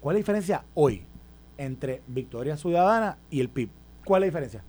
[0.00, 1.02] ¿Cuál es la diferencia hoy
[1.58, 3.68] entre Victoria Ciudadana y el PIB?
[4.04, 4.64] ¿Cuál es la diferencia?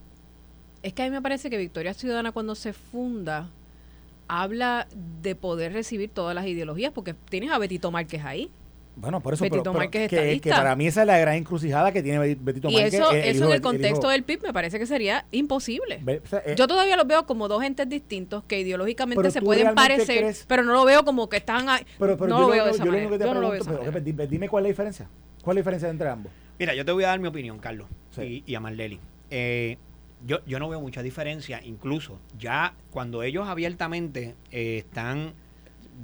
[0.82, 3.50] Es que a mí me parece que Victoria Ciudadana cuando se funda
[4.28, 4.88] habla
[5.22, 8.50] de poder recibir todas las ideologías porque tienes a Betito Márquez ahí.
[8.98, 11.34] Bueno, por eso Betito pero- pero Márquez es que, para mí esa es la gran
[11.34, 12.94] encrucijada que tiene Bet- Betito y Márquez.
[12.94, 15.98] eso, el eso hijo en el contexto del PIB me parece que sería imposible.
[16.02, 19.42] Ve- o sea, eh, Yo todavía los veo como dos entes distintos que ideológicamente se
[19.42, 21.84] pueden parecer, crees- pero no lo veo como que están ahí.
[21.98, 23.06] pero, pero no yo lo veo de esa lo manera.
[23.06, 24.04] único que te Yo no lo veo de pregunto, esa pero, manera.
[24.04, 25.08] dime, dime cuál es la diferencia.
[25.42, 26.32] ¿Cuál es la diferencia entre ambos?
[26.58, 28.42] Mira, yo te voy a dar mi opinión, Carlos, Sí.
[28.46, 28.98] y, y a Marleli.
[29.30, 29.76] Eh,
[30.26, 35.34] yo, yo no veo mucha diferencia, incluso ya cuando ellos abiertamente eh, están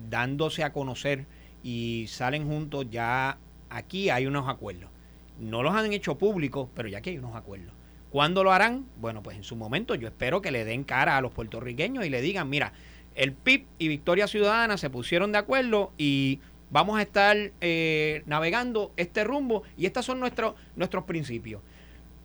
[0.09, 1.27] dándose a conocer
[1.63, 4.91] y salen juntos, ya aquí hay unos acuerdos.
[5.39, 7.75] No los han hecho públicos, pero ya aquí hay unos acuerdos.
[8.11, 8.87] ¿Cuándo lo harán?
[9.01, 12.11] Bueno, pues en su momento yo espero que le den cara a los puertorriqueños y
[12.11, 12.73] le digan, mira,
[13.15, 18.93] el PIB y Victoria Ciudadana se pusieron de acuerdo y vamos a estar eh, navegando
[18.97, 21.63] este rumbo y estos son nuestros, nuestros principios.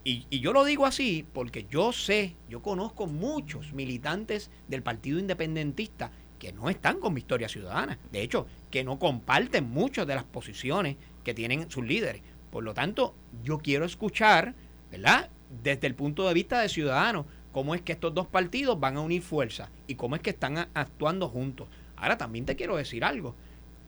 [0.07, 5.19] Y, y yo lo digo así porque yo sé, yo conozco muchos militantes del Partido
[5.19, 7.99] Independentista que no están con Victoria Ciudadana.
[8.09, 12.21] De hecho, que no comparten muchas de las posiciones que tienen sus líderes.
[12.51, 14.55] Por lo tanto, yo quiero escuchar,
[14.89, 15.29] ¿verdad?
[15.61, 19.01] Desde el punto de vista de ciudadanos, cómo es que estos dos partidos van a
[19.01, 21.67] unir fuerzas y cómo es que están actuando juntos.
[21.97, 23.35] Ahora también te quiero decir algo.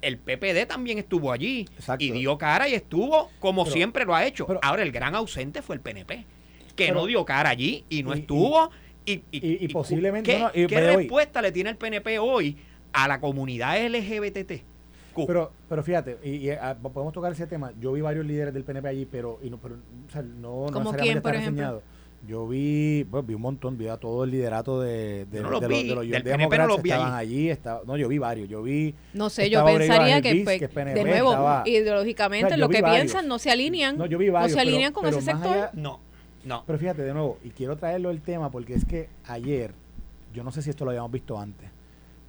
[0.01, 2.03] El PPD también estuvo allí Exacto.
[2.03, 4.47] y dio cara y estuvo como Pero- siempre lo ha hecho.
[4.47, 6.25] pero- Ahora el gran ausente fue el PNP,
[6.75, 8.69] que Pero- no dio cara allí y no y- estuvo.
[9.05, 12.19] Y, y- y- y cu- posiblemente ¿Qué, no, y qué respuesta le tiene el PNP
[12.19, 12.57] hoy
[12.93, 14.63] a la comunidad LGBT?
[15.27, 17.73] Pero, pero fíjate, y, y, ah, podemos tocar ese tema.
[17.79, 19.75] Yo vi varios líderes del PNP allí, pero, y no, pero
[20.07, 21.83] o sea, no, no ¿Como necesariamente quién, por ejemplo?
[22.27, 25.61] Yo vi, bueno, vi un montón, vi a todo el liderato de, no de los
[25.61, 27.35] de los del PNP no Democrats, los vi estaban allí.
[27.37, 27.49] allí.
[27.49, 28.49] Estaba, no, yo vi varios.
[28.49, 28.93] Yo vi.
[29.13, 32.49] No sé, yo pensaría que, Viz, pues, que es PNP, de nuevo, estaba- ideológicamente, O
[32.49, 33.01] sea, yo lo que varios.
[33.03, 33.97] piensan no se alinean.
[33.97, 34.51] No, yo vi varios.
[34.51, 35.47] se pero- alinean con pero ese sector.
[35.53, 36.01] allá- No,
[36.43, 36.63] no.
[36.67, 39.73] Pero fíjate, de nuevo, y quiero traerlo el tema porque es que ayer,
[40.33, 41.69] yo no sé si esto lo habíamos visto antes,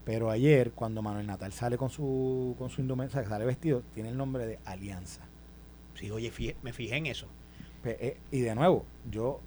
[0.05, 4.16] pero ayer cuando Manuel Natal sale con su con su indumentaria, sale vestido, tiene el
[4.16, 5.22] nombre de Alianza.
[5.94, 7.26] Sí, oye, me fijé en eso.
[7.83, 9.40] Pe- eh, y de nuevo, yo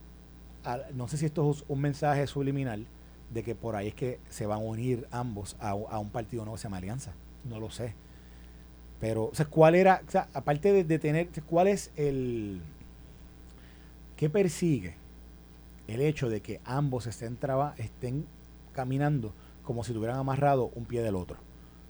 [0.94, 2.86] no sé si esto es un mensaje subliminal
[3.34, 6.44] de que por ahí es que se van a unir ambos a, a un partido
[6.44, 7.14] nuevo que se llama Alianza.
[7.44, 7.96] No lo sé.
[9.04, 12.62] Pero, o sea, ¿cuál era, o sea, aparte de, tener, cuál es el,
[14.16, 14.96] qué persigue
[15.88, 18.26] el hecho de que ambos estén, traba, estén
[18.72, 21.38] caminando como si tuvieran amarrado un pie del otro?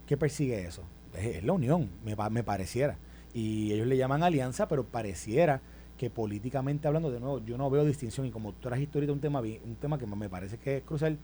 [0.07, 0.81] ¿Qué persigue eso?
[1.13, 2.97] Es, es la unión, me, me pareciera.
[3.31, 5.61] Y ellos le llaman alianza, pero pareciera
[5.97, 8.25] que políticamente hablando, de nuevo, yo no veo distinción.
[8.25, 11.17] Y como tú trajiste ahorita un tema, un tema que me parece que es crucial,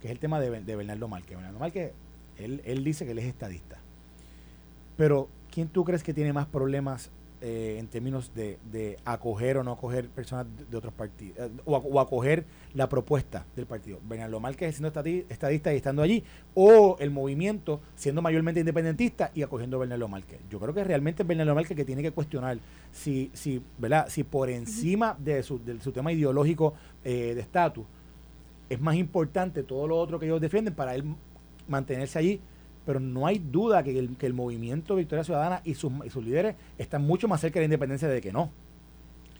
[0.00, 1.36] que es el tema de, de Bernardo Márquez.
[1.36, 1.92] Bernardo Márquez,
[2.38, 3.78] él, él dice que él es estadista.
[4.96, 9.64] Pero, ¿quién tú crees que tiene más problemas eh, en términos de, de acoger o
[9.64, 11.38] no acoger personas de, otros partidos?
[11.38, 13.98] eh, o, o acoger la propuesta del partido.
[14.08, 16.22] Bernardo Márquez siendo estati- estadista y estando allí,
[16.54, 20.38] o el movimiento siendo mayormente independentista y acogiendo a Bernardo Márquez.
[20.50, 22.58] Yo creo que realmente es Bernardo Márquez que tiene que cuestionar
[22.92, 24.08] si, si, ¿verdad?
[24.08, 26.74] si por encima de su, de su tema ideológico
[27.04, 27.84] eh, de estatus
[28.68, 31.02] es más importante todo lo otro que ellos defienden para él
[31.66, 32.40] mantenerse allí.
[32.90, 36.24] Pero no hay duda que el, que el movimiento Victoria Ciudadana y sus, y sus
[36.24, 38.50] líderes están mucho más cerca de la independencia de que no.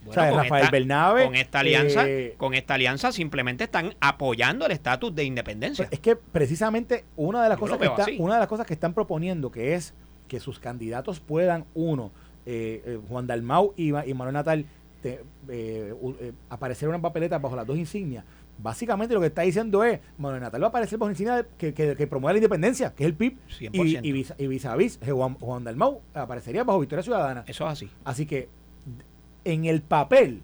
[0.05, 1.25] Bueno, o sea, con Rafael esta- Bernabe.
[1.27, 5.89] Con esta alianza, eh, con esta alianza simplemente están apoyando el estatus de independencia.
[5.91, 8.73] Es que precisamente una de las Yo cosas que está, una de las cosas que
[8.75, 9.93] están proponiendo que es
[10.29, 12.13] que sus candidatos puedan uno
[12.47, 14.65] eh, eh, Juan Dalmau y, y Manuel Natal
[15.03, 15.93] te- eh,
[16.49, 18.25] aparecer en una papeleta bajo las dos insignias.
[18.63, 21.97] Básicamente lo que está diciendo es Manuel Natal va a aparecer insignia de- que, que,
[21.97, 24.01] que promueve la independencia, que es el PIB, y, 100%.
[24.03, 27.45] y, vis, y vis a vis, Juan, Juan Dalmau aparecería bajo Victoria Ciudadana.
[27.47, 27.91] Eso es así.
[28.05, 28.49] Así que
[29.45, 30.43] en el papel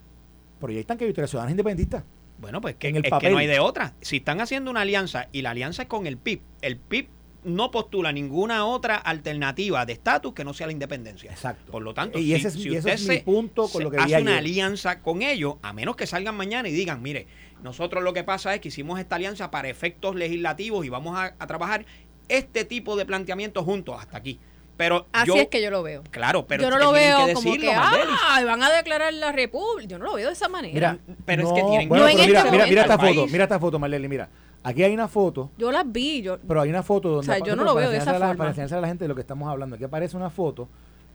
[0.60, 2.04] proyectan que Victoria Ciudadana es independentista.
[2.38, 3.28] Bueno, pues que, En el es papel.
[3.28, 3.94] que no hay de otra.
[4.00, 7.08] Si están haciendo una alianza y la alianza es con el PIB, el PIB
[7.46, 11.30] no postula ninguna otra alternativa de estatus que no sea la independencia.
[11.30, 11.70] Exacto.
[11.72, 13.84] Por lo tanto, Y si, ese es- si y ese usted es mi punto con
[13.84, 17.26] lo que hace una alianza con ellos, a menos que salgan mañana y digan, mire,
[17.62, 21.34] nosotros lo que pasa es que hicimos esta alianza para efectos legislativos y vamos a,
[21.38, 21.86] a trabajar
[22.28, 24.38] este tipo de planteamientos juntos hasta aquí.
[24.76, 26.02] Pero Así yo, es que yo lo veo.
[26.10, 29.88] claro, pero yo no lo veo que como ah, van a declarar la república.
[29.88, 30.74] Yo no lo veo de esa manera.
[30.74, 33.20] Mira, Pero es que tienen- bueno, No en pero mira, este mira, mira esta foto,
[33.20, 33.32] país.
[33.32, 34.28] mira esta foto, Marlene, mira.
[34.62, 37.42] Aquí hay una foto, yo las vi, yo pero hay una foto donde O sea,
[37.44, 38.38] yo no lo para veo de esa enseñársela a la- forma.
[38.38, 39.76] Para enseñársela a la gente de lo que estamos hablando.
[39.76, 40.68] Aquí aparece una foto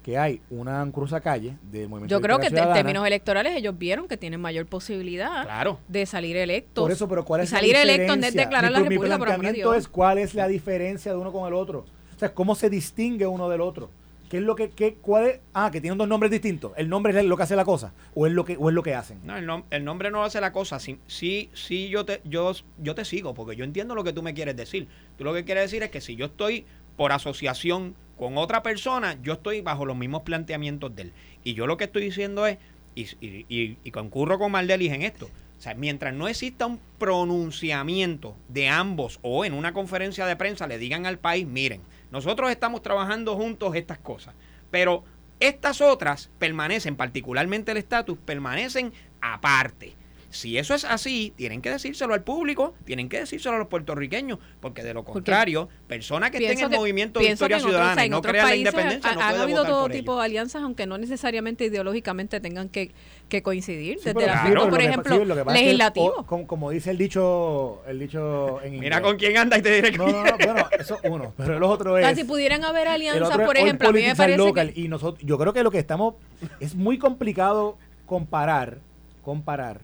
[0.04, 4.18] que hay una cruzacalle del movimiento yo creo que en términos electorales ellos vieron que
[4.18, 5.78] tienen mayor posibilidad Claro.
[5.88, 6.82] de salir electos.
[6.82, 8.42] Por eso, pero ¿cuál Y es salir la electo en vez de diferencia?
[8.46, 11.18] declarar mi, la mi república, por amor de planteamiento es cuál es la diferencia de
[11.20, 11.86] uno con el otro.
[12.22, 13.90] Sea, cómo se distingue uno del otro.
[14.30, 15.40] ¿Qué es lo que, qué, cuál es?
[15.56, 16.72] Ah, que tienen dos nombres distintos.
[16.78, 17.94] ¿El nombre es lo que hace la cosa?
[18.14, 19.18] ¿O es lo que, o es lo que hacen?
[19.26, 20.80] No, el, nom- el nombre no hace la cosa.
[20.80, 24.22] Sí, sí, sí yo, te, yo, yo te sigo, porque yo entiendo lo que tú
[24.22, 24.88] me quieres decir.
[25.18, 26.64] Tú lo que quieres decir es que si yo estoy
[26.96, 31.12] por asociación con otra persona, yo estoy bajo los mismos planteamientos de él.
[31.44, 32.60] Y yo lo que estoy diciendo es,
[32.94, 38.36] y, y, y- concurro con Maldelis en esto, o sea, mientras no exista un pronunciamiento
[38.48, 41.82] de ambos o en una conferencia de prensa le digan al país, miren,
[42.12, 44.36] nosotros estamos trabajando juntos estas cosas,
[44.70, 45.04] pero
[45.40, 49.96] estas otras permanecen, particularmente el estatus, permanecen aparte.
[50.32, 54.40] Si eso es así, tienen que decírselo al público, tienen que decírselo a los puertorriqueños,
[54.62, 57.96] porque de lo contrario, personas que estén en el movimiento pienso Victoria otros- Ciudadana o
[57.96, 59.72] sea, y en no otros crean la países independencia, ha- no han puede habido votar
[59.72, 60.20] todo por tipo ellos.
[60.22, 62.92] de alianzas, aunque no necesariamente ideológicamente tengan que,
[63.30, 64.00] que coincidir.
[64.00, 66.14] Sí, Desde el aspecto, por que- ejemplo, que pasa es que, legislativo.
[66.18, 68.82] o- como, como dice el dicho, el dicho en inglés.
[68.82, 71.34] Mira con quién anda y te diré No, no, no, bueno, eso uno.
[71.36, 72.06] Pero el otro O es.
[72.06, 74.74] sea, si pudieran haber alianzas, por ejemplo, a mí me parece local.
[74.74, 76.16] que, Y nosotros, yo creo que lo que estamos.
[76.62, 78.78] Es muy complicado comparar,
[79.22, 79.82] comparar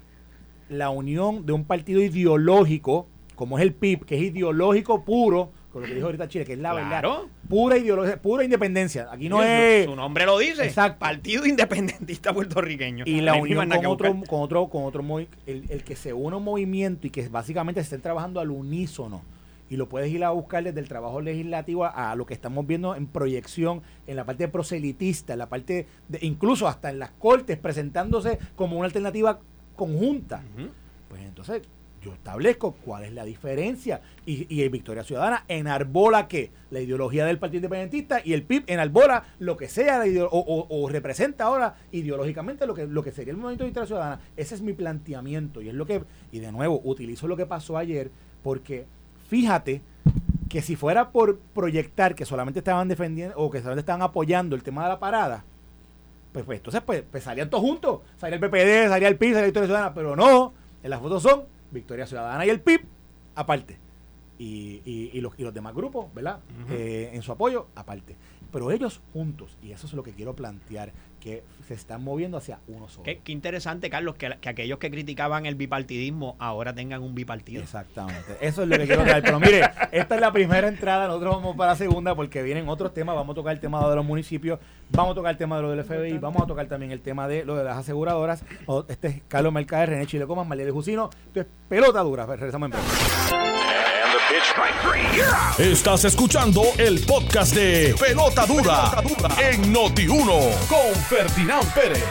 [0.70, 5.82] la unión de un partido ideológico, como es el PIB, que es ideológico puro, con
[5.84, 7.04] lo que dijo ahorita Chile, que es la verdad.
[7.48, 9.08] Pura ideología, pura independencia.
[9.12, 9.86] Aquí no es.
[9.86, 10.66] Su nombre lo dice.
[10.66, 11.00] Exacto.
[11.00, 13.04] Partido Independentista Puertorriqueño.
[13.06, 16.38] Y la unión con otro, con otro, con otro el, el que se une a
[16.38, 19.22] un movimiento y que básicamente estén trabajando al unísono.
[19.70, 22.66] Y lo puedes ir a buscar desde el trabajo legislativo a, a lo que estamos
[22.66, 27.12] viendo en proyección, en la parte proselitista, en la parte de, incluso hasta en las
[27.12, 29.42] cortes, presentándose como una alternativa
[29.78, 30.44] conjunta.
[31.08, 31.62] Pues entonces
[32.02, 34.02] yo establezco cuál es la diferencia.
[34.26, 38.66] Y, y el Victoria Ciudadana enarbola que la ideología del Partido Independentista y el PIB
[38.68, 43.04] enarbola lo que sea la ideo- o, o- o representa ahora ideológicamente lo que, lo
[43.04, 44.20] que sería el movimiento de Victoria Ciudadana.
[44.36, 45.62] Ese es mi planteamiento.
[45.62, 48.12] Y es lo que, y de nuevo, utilizo lo que pasó ayer,
[48.44, 48.86] porque
[49.30, 49.82] fíjate
[50.50, 54.64] que si fuera por proyectar que solamente estaban defendiendo o que solamente estaban apoyando el
[54.64, 55.44] tema de la parada,
[56.38, 58.02] pues, pues entonces pues, pues salían todos juntos.
[58.18, 60.54] Salía el PPD, salía el PIB, salía Victoria Ciudadana, pero no.
[60.84, 62.82] En las fotos son Victoria Ciudadana y el PIB
[63.34, 63.80] aparte.
[64.40, 66.40] Y, y- y los, y los demás grupos, ¿verdad?
[66.70, 68.16] Eh, en su apoyo, aparte.
[68.52, 72.60] Pero ellos juntos, y eso es lo que quiero plantear, que se están moviendo hacia
[72.68, 73.04] uno solo.
[73.04, 77.62] Qué, qué interesante, Carlos, que, que aquellos que criticaban el bipartidismo ahora tengan un bipartido.
[77.62, 78.38] Exactamente.
[78.40, 79.24] Eso es lo que quiero traer.
[79.24, 81.08] Pero mire, esta es la primera entrada.
[81.08, 83.16] Nosotros vamos para la segunda porque vienen otros temas.
[83.16, 84.60] Vamos a tocar el tema de los municipios.
[84.92, 86.18] Vamos a tocar el tema de lo del FBI.
[86.20, 88.46] Vamos a tocar también el tema de lo de las aseguradoras.
[88.68, 91.10] O- Este es Carlos Mercader, René Chile Comas, Marlene Jusino.
[91.26, 92.26] Esto es pelota dura.
[92.26, 93.47] Regresamos en breve.
[95.58, 98.92] Estás escuchando el podcast de Pelota Dura,
[99.42, 102.04] en Noti1 con Ferdinand Pérez.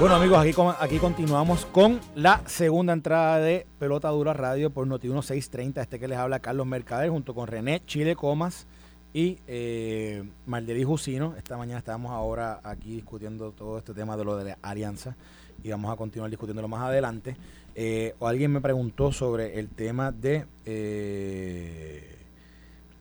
[0.00, 5.22] Bueno amigos, aquí, aquí continuamos con la segunda entrada de Pelota Dura Radio por Noti1
[5.22, 5.80] 630.
[5.80, 8.66] Este que les habla Carlos Mercader junto con René Chile Comas
[9.12, 11.34] y eh, Marderí Jusino.
[11.36, 15.16] Esta mañana estábamos ahora aquí discutiendo todo este tema de lo de la alianza
[15.62, 17.36] y vamos a continuar discutiéndolo más adelante.
[17.80, 20.46] Eh, o alguien me preguntó sobre el tema de...
[20.66, 22.16] eh,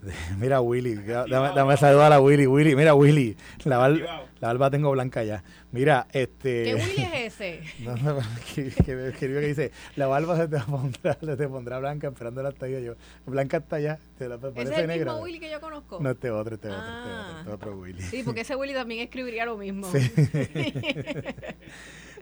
[0.04, 3.36] de- mira Willy, dame, dame saludar a Willy, Willy, mira Willy,
[3.66, 3.98] la, bar-
[4.40, 5.44] la barba tengo blanca ya.
[5.72, 6.64] Mira, este...
[6.64, 7.62] ¿Qué Willy es ese?
[7.80, 8.20] No, no,
[8.56, 12.10] que, que me escribió que dice, la barba se te pondrá, se te pondrá blanca
[12.10, 12.80] esperando hasta allá.
[12.80, 12.94] Yo,
[13.26, 15.12] blanca hasta allá, te la ¿Ese parece es el negra.
[15.14, 16.00] mismo Willy que yo conozco?
[16.00, 17.26] No, este otro, este otro, este Ah.
[17.30, 18.02] otro, este otro Willy.
[18.04, 19.88] Sí, porque ese Willy también escribiría lo mismo.
[19.92, 20.12] Sí.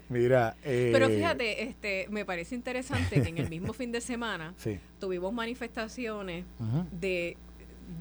[0.09, 4.53] Mira, eh, Pero fíjate, este, me parece interesante que en el mismo fin de semana
[4.57, 4.79] Sí.
[4.99, 6.45] tuvimos manifestaciones
[6.91, 7.37] de,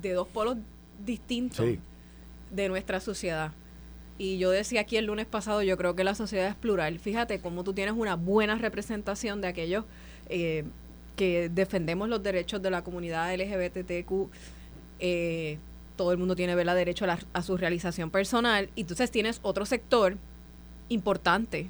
[0.03, 0.59] de dos polos
[1.05, 1.79] distintos Sí.
[2.51, 3.53] de nuestra sociedad.
[4.19, 6.99] Y yo decía aquí el lunes pasado, yo creo que la sociedad es plural.
[7.01, 9.85] Fíjate cómo tú tienes una buena representación de aquellos
[10.29, 10.65] eh,
[11.17, 14.29] que defendemos los derechos de la comunidad LGBTQ.
[15.01, 15.59] Eh,
[15.97, 16.75] todo el mundo tiene ¿verdad?
[16.77, 18.69] derecho a, la- a su realización personal.
[18.77, 20.17] Y entonces tienes otro sector
[20.89, 21.69] importante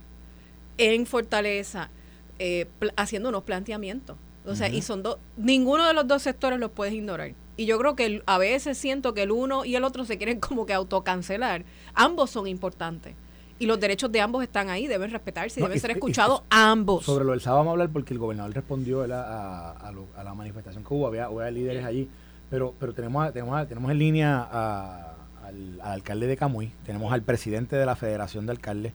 [0.79, 1.91] en Fortaleza
[2.39, 4.17] eh, haciendo unos planteamientos.
[4.47, 7.33] O sea, y son dos, ninguno de los dos sectores los puedes ignorar.
[7.57, 10.41] Y yo creo que a veces siento que el uno y el otro se quieren
[10.41, 11.65] como que autocancelar.
[11.95, 13.15] Ambos son importantes.
[13.59, 17.05] Y los derechos de ambos están ahí, deben respetarse y deben ser escuchados ambos.
[17.05, 20.83] Sobre lo del sábado vamos a hablar porque el gobernador respondió a, a, la manifestación
[20.83, 22.09] que hubo, había, había líderes allí,
[22.51, 27.77] pero pero tenemos tenemos, tenemos en línea al, al, alcalde de Camuy, tenemos al presidente
[27.77, 28.93] de la Federación de Alcaldes,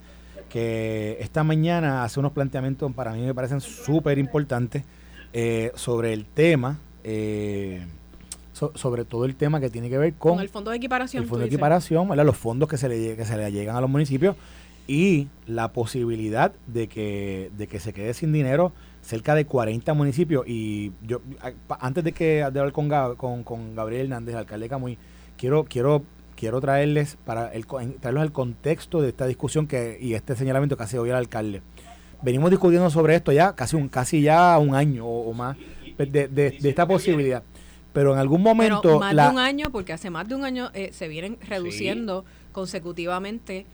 [0.50, 4.84] que esta mañana hace unos planteamientos para mí me parecen súper importantes
[5.32, 7.86] eh, sobre el tema, eh,
[8.54, 11.24] sobre todo el tema que tiene que ver con, el fondo de equiparación.
[11.24, 13.90] El fondo de equiparación, los fondos que se, le, que se le llegan a los
[13.90, 14.36] municipios
[14.88, 20.46] y la posibilidad de que, de que se quede sin dinero cerca de 40 municipios.
[20.48, 21.22] Y yo,
[21.80, 24.98] antes de que de hablar con, con, con Gabriel Hernández, alcalde de Camuy,
[25.38, 26.04] quiero, quiero
[26.40, 30.84] quiero traerles para el, traerlos al contexto de esta discusión que y este señalamiento que
[30.84, 31.62] hace hoy el alcalde.
[32.22, 35.58] Venimos discutiendo sobre esto ya casi un casi ya un año o, más
[35.98, 37.44] de, esta posibilidad.
[37.92, 39.00] Pero en algún momento...
[39.00, 42.24] más de un año, porque hace más de un año eh, se vienen reduciendo
[42.54, 43.66] consecutivamente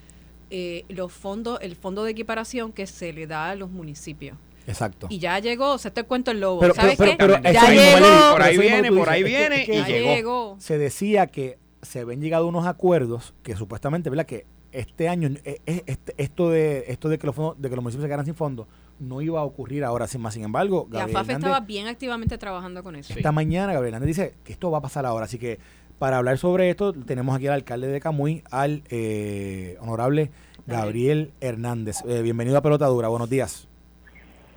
[0.49, 4.38] eh, los fondos, el fondo de equiparación que se le da a los municipios.
[4.65, 5.06] Exacto.
[5.12, 6.62] Y ya llegó, se te cuento el lobo.
[6.73, 7.15] ¿Sabes qué?
[7.19, 8.32] ya llegó.
[8.32, 10.56] Por ahí viene, por ahí viene y llegó.
[10.60, 14.26] Se decía que se habían llegado unos acuerdos que supuestamente, ¿verdad?
[14.26, 17.76] Que este año, eh, eh, este, esto de esto de que los fondos, de que
[17.76, 18.67] los municipios se quedaran sin fondos,
[19.00, 20.34] no iba a ocurrir ahora sin más.
[20.34, 23.13] Sin embargo, Gabriel la FAF estaba bien activamente trabajando con eso.
[23.15, 25.26] Esta mañana Gabriel Hernández dice que esto va a pasar ahora.
[25.26, 25.60] Así que
[25.98, 30.32] para hablar sobre esto, tenemos aquí al alcalde de Camuy, al eh, honorable
[30.67, 32.04] Gabriel Hernández.
[32.04, 33.69] bienvenido a Pelotadura, buenos días.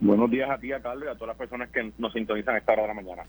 [0.01, 2.73] Buenos días a ti, a Carlos, y a todas las personas que nos sintonizan esta
[2.73, 3.23] hora de la mañana.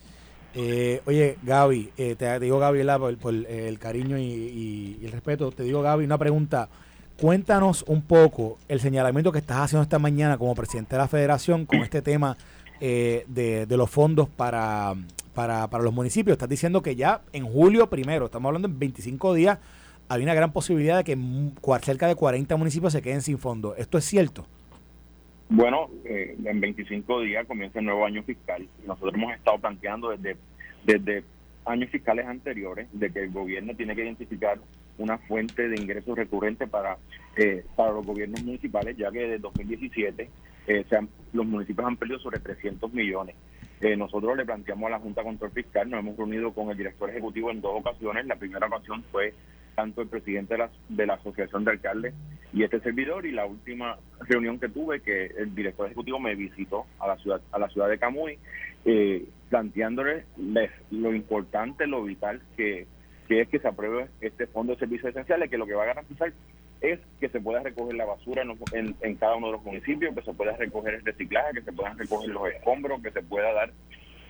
[0.54, 5.62] Eh, oye, Gaby, eh, te, digo Gaby por, por el cariño y, el respeto, te
[5.62, 6.68] digo Gaby, una pregunta.
[7.20, 11.66] Cuéntanos un poco el señalamiento que estás haciendo esta mañana como presidente de la federación
[11.66, 12.36] con este tema
[12.80, 14.94] eh, de, los fondos para,
[15.34, 16.34] para, para los municipios.
[16.34, 19.58] Estás diciendo que ya en julio primero, estamos hablando en 25 días,
[20.08, 21.18] hay una gran posibilidad de que
[21.82, 23.74] cerca de 40 municipios se queden sin fondos.
[23.76, 24.46] ¿Esto es cierto?
[25.52, 28.68] Bueno, eh, en 25 días comienza el nuevo año fiscal.
[28.86, 30.36] Nosotros hemos estado planteando desde,
[30.84, 31.24] desde
[31.64, 34.60] años fiscales anteriores de que el gobierno tiene que identificar
[34.98, 36.98] una fuente de ingresos recurrentes para,
[37.36, 40.30] eh, para los gobiernos municipales, ya que desde 2017
[40.68, 40.84] eh,
[41.32, 43.34] los municipios han perdido sobre 300 millones.
[43.80, 47.10] Eh, nosotros le planteamos a la Junta Control Fiscal, nos hemos reunido con el director
[47.10, 48.24] ejecutivo en dos ocasiones.
[48.26, 49.34] La primera ocasión fue
[49.80, 52.12] tanto el presidente de la, de la Asociación de Alcaldes
[52.52, 53.96] y este servidor y la última
[54.28, 57.88] reunión que tuve que el director ejecutivo me visitó a la ciudad a la ciudad
[57.88, 58.38] de Camuy
[58.84, 60.26] eh, planteándole
[60.90, 62.86] lo importante lo vital que,
[63.30, 66.30] es que se apruebe este fondo de servicios esenciales que lo que va a garantizar
[66.82, 70.22] es que se pueda recoger la basura en, en, cada uno de los municipios, que
[70.22, 73.70] se pueda recoger el reciclaje, que se puedan recoger los escombros, que se pueda dar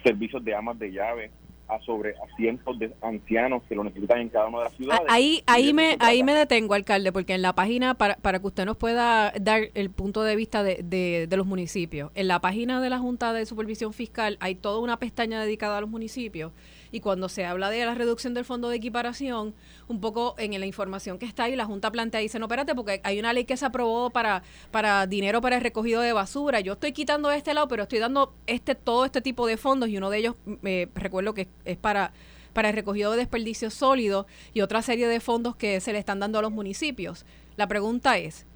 [0.03, 1.31] servicios de amas de llave
[1.71, 5.03] a sobre a cientos de ancianos que lo necesitan en cada una de las ciudades.
[5.09, 8.65] Ahí, ahí me, ahí me detengo, alcalde, porque en la página, para, para que usted
[8.65, 12.81] nos pueda dar el punto de vista de, de, de los municipios, en la página
[12.81, 16.53] de la Junta de Supervisión Fiscal hay toda una pestaña dedicada a los municipios
[16.93, 19.55] y cuando se habla de la reducción del fondo de equiparación,
[19.89, 22.75] un poco en la información que está ahí, la Junta plantea y dice, no, espérate,
[22.75, 26.61] porque hay una ley que se aprobó para, para dinero para el recogido de basura.
[26.61, 29.97] Yo estoy quitando este lado, pero estoy dando este todo este tipo de fondos y
[29.97, 32.13] uno de ellos, me recuerdo que es para
[32.53, 36.19] para el recogido de desperdicios sólidos y otra serie de fondos que se le están
[36.19, 37.25] dando a los municipios.
[37.57, 38.47] La pregunta es,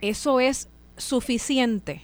[0.00, 2.02] ¿eso es suficiente?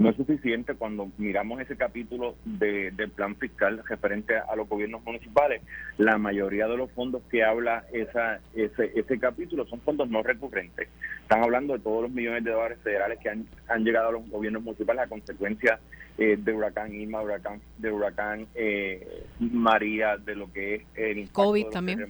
[0.00, 5.04] No es suficiente cuando miramos ese capítulo de, del plan fiscal referente a, los gobiernos
[5.04, 5.60] municipales.
[5.98, 10.88] La mayoría de los fondos que habla esa, ese, ese capítulo son fondos no recurrentes.
[11.20, 14.26] Están hablando de todos los millones de dólares federales que han, han llegado a los
[14.30, 15.78] gobiernos municipales a consecuencia
[16.16, 21.42] eh, de huracán Irma, huracán, de huracán eh, María, de lo que es el impacto
[21.42, 22.00] COVID de también.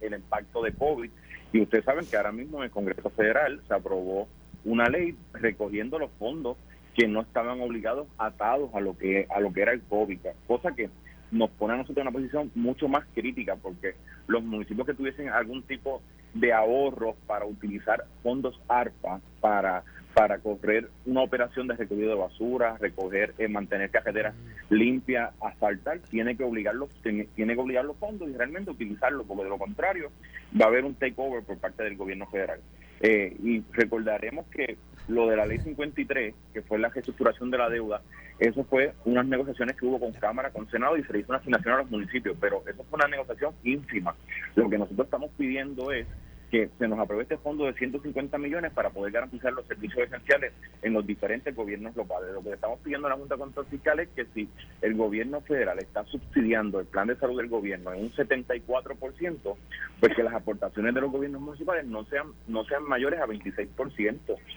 [0.00, 1.10] el impacto de COVID.
[1.52, 4.26] Y ustedes saben que ahora mismo en el Congreso Federal se aprobó
[4.64, 6.56] una ley recogiendo los fondos
[6.96, 10.74] que no estaban obligados atados a lo que a lo que era el COVID, cosa
[10.74, 10.88] que
[11.30, 13.94] nos pone a nosotros en una posición mucho más crítica porque
[14.26, 16.00] los municipios que tuviesen algún tipo
[16.34, 19.84] de ahorros para utilizar fondos ARPA para
[20.14, 24.34] para correr una operación de recogido de basura, recoger, eh, mantener carreteras
[24.70, 29.42] limpias, asfaltar, tiene que obligarlos, tiene, tiene, que obligar los fondos y realmente utilizarlos, porque
[29.42, 30.10] de lo contrario
[30.58, 32.60] va a haber un takeover por parte del gobierno federal.
[33.00, 34.78] Eh, y recordaremos que
[35.08, 38.02] lo de la ley 53, que fue la reestructuración de la deuda,
[38.38, 41.38] eso fue unas negociaciones que hubo con Cámara, con Senado y se le hizo una
[41.38, 44.14] asignación a los municipios, pero eso fue una negociación ínfima.
[44.54, 46.06] Lo que nosotros estamos pidiendo es
[46.50, 50.52] que se nos apruebe este fondo de 150 millones para poder garantizar los servicios esenciales
[50.82, 52.32] en los diferentes gobiernos locales.
[52.32, 54.48] Lo que estamos pidiendo a la Junta de Control Fiscal es que si
[54.82, 59.56] el gobierno federal está subsidiando el plan de salud del gobierno en un 74%,
[60.00, 63.68] pues que las aportaciones de los gobiernos municipales no sean no sean mayores a 26%.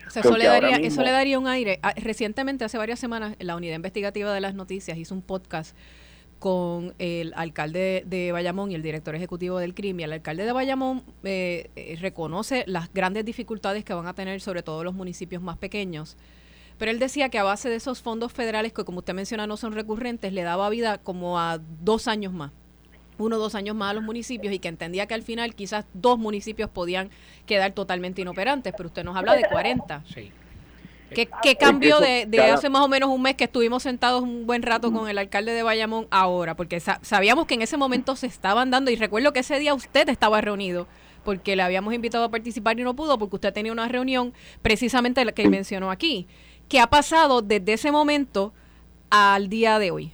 [0.08, 1.80] O sea, eso, le daría, eso le daría un aire.
[1.82, 5.76] Ah, recientemente, hace varias semanas, la Unidad Investigativa de las Noticias hizo un podcast
[6.40, 10.00] con el alcalde de Bayamón y el director ejecutivo del CRIM.
[10.00, 14.42] Y el alcalde de Bayamón eh, eh, reconoce las grandes dificultades que van a tener
[14.42, 16.18] sobre todo los municipios más pequeños.
[16.78, 19.58] Pero él decía que a base de esos fondos federales, que como usted menciona no
[19.58, 22.52] son recurrentes, le daba vida como a dos años más
[23.20, 25.86] uno o dos años más a los municipios y que entendía que al final quizás
[25.94, 27.10] dos municipios podían
[27.46, 30.04] quedar totalmente inoperantes, pero usted nos habla de 40.
[30.06, 30.32] Sí.
[31.14, 34.62] ¿Qué, qué cambió de, hace más o menos un mes que estuvimos sentados un buen
[34.62, 36.56] rato con el alcalde de Bayamón ahora?
[36.56, 40.08] Porque sabíamos que en ese momento se estaban dando, y recuerdo que ese día usted
[40.10, 40.88] estaba reunido,
[41.24, 45.24] porque le habíamos invitado a participar y no pudo, porque usted tenía una reunión precisamente
[45.26, 46.28] la que mencionó aquí.
[46.68, 48.54] ¿Qué ha pasado desde ese momento
[49.10, 50.12] al día de hoy?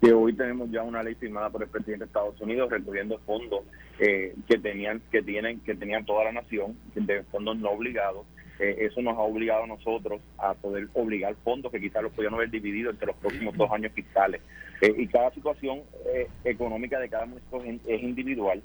[0.00, 3.64] Que hoy tenemos ya una ley firmada por el presidente de Estados Unidos recogiendo fondos
[3.98, 8.24] eh, que tenían que tienen que tenían toda la nación de fondos no obligados
[8.60, 12.34] eh, eso nos ha obligado a nosotros a poder obligar fondos que quizás los podían
[12.34, 14.42] haber dividido entre los próximos dos años fiscales.
[14.82, 15.80] Eh, y cada situación
[16.14, 18.62] eh, económica de cada municipio es individual.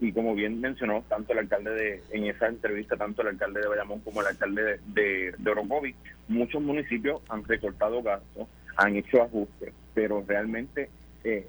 [0.00, 3.66] y como bien mencionó tanto el alcalde de, en esa entrevista, tanto el alcalde de
[3.66, 5.94] Bayamón como el alcalde de, de,
[6.28, 10.88] muchos municipios han recortado gastos, han hecho ajustes, pero realmente
[11.24, 11.46] eh,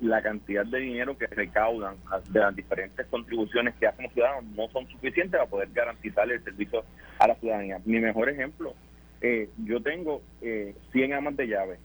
[0.00, 1.96] la cantidad de dinero que recaudan
[2.30, 6.42] de las diferentes contribuciones que hacen los ciudadanos no son suficientes para poder garantizar el
[6.42, 6.84] servicio
[7.18, 7.80] a la ciudadanía.
[7.84, 8.74] Mi mejor ejemplo,
[9.20, 11.78] eh, yo tengo eh, 100 amas de llave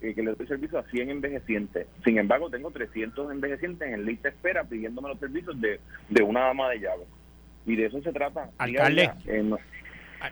[0.00, 1.86] eh, que le doy servicio a 100 envejecientes.
[2.04, 6.70] Sin embargo, tengo 300 envejecientes en lista espera pidiéndome los servicios de, de una ama
[6.70, 7.04] de llave.
[7.66, 8.50] Y de eso se trata.
[8.58, 9.10] Alcalde.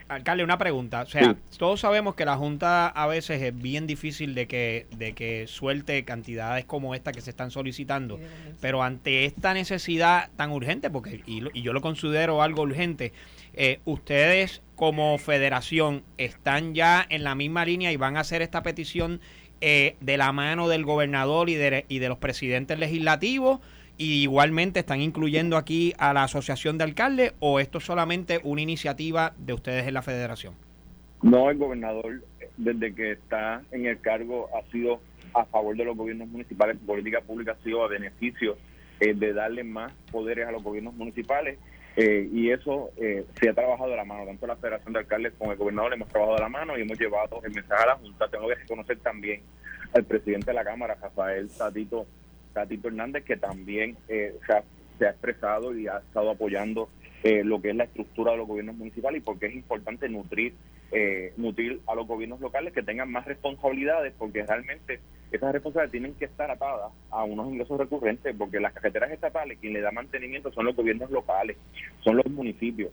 [0.09, 1.03] Alcalde, una pregunta.
[1.03, 5.15] O sea, todos sabemos que la Junta a veces es bien difícil de que, de
[5.15, 8.21] que suelte cantidades como esta que se están solicitando,
[8.61, 13.13] pero ante esta necesidad tan urgente, porque y, y yo lo considero algo urgente,
[13.55, 18.63] eh, ustedes como federación están ya en la misma línea y van a hacer esta
[18.63, 19.21] petición
[19.61, 23.61] eh, de la mano del gobernador y de, y de los presidentes legislativos
[24.01, 28.63] y igualmente están incluyendo aquí a la Asociación de Alcaldes o esto es solamente una
[28.63, 30.55] iniciativa de ustedes en la federación?
[31.23, 32.23] No, el gobernador
[32.57, 35.03] desde que está en el cargo ha sido
[35.35, 38.57] a favor de los gobiernos municipales, política pública ha sido a beneficio
[39.01, 41.59] eh, de darle más poderes a los gobiernos municipales
[41.95, 45.35] eh, y eso eh, se ha trabajado de la mano, tanto la Federación de Alcaldes
[45.37, 47.97] como el gobernador hemos trabajado de la mano y hemos llevado el mensaje a la
[47.97, 48.29] Junta.
[48.29, 49.43] Tengo que reconocer también
[49.93, 52.07] al presidente de la Cámara, Rafael Tatito
[52.53, 56.89] Tatito Hernández, que también eh, se, ha, expresado y ha estado apoyando
[57.23, 60.55] eh, lo que es la estructura de los gobiernos municipales y porque es importante nutrir
[60.93, 66.15] eh, nutrir a los gobiernos locales que tengan más responsabilidades porque realmente esas responsabilidades tienen
[66.15, 70.51] que estar atadas a unos ingresos recurrentes porque las carreteras estatales quien le da mantenimiento
[70.53, 71.57] son los gobiernos locales,
[72.01, 72.91] son los municipios.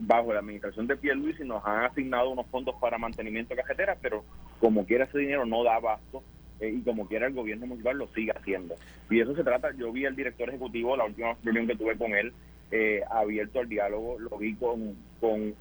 [0.00, 4.22] bajo la administración de Pierluisi nos han asignado unos fondos para mantenimiento de carreteras, pero
[4.60, 6.22] como quiera ese dinero no da abasto
[6.62, 8.76] eh, y como quiera el gobierno municipal lo sigue haciendo.
[9.10, 12.14] Y eso se trata, yo vi al director ejecutivo, la última reunión que tuve con
[12.14, 12.32] él,
[12.70, 15.54] eh, abierto al diálogo, lo vi con, con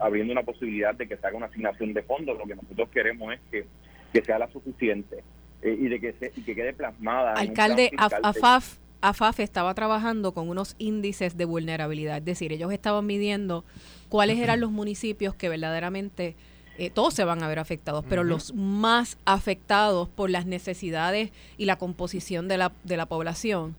[0.00, 2.36] abriendo una posibilidad de que se haga una asignación de fondos.
[2.36, 3.64] Lo que nosotros queremos es que,
[4.12, 5.22] que sea la suficiente
[5.62, 7.34] eh, y de que, se, y que quede plasmada.
[7.34, 13.64] Alcalde, AFAF, AFAF estaba trabajando con unos índices de vulnerabilidad, es decir, ellos estaban midiendo
[14.08, 16.34] cuáles eran los municipios que verdaderamente
[16.76, 21.66] eh, todos se van a ver afectados, pero los más afectados por las necesidades y
[21.66, 23.76] la composición de la, de la población.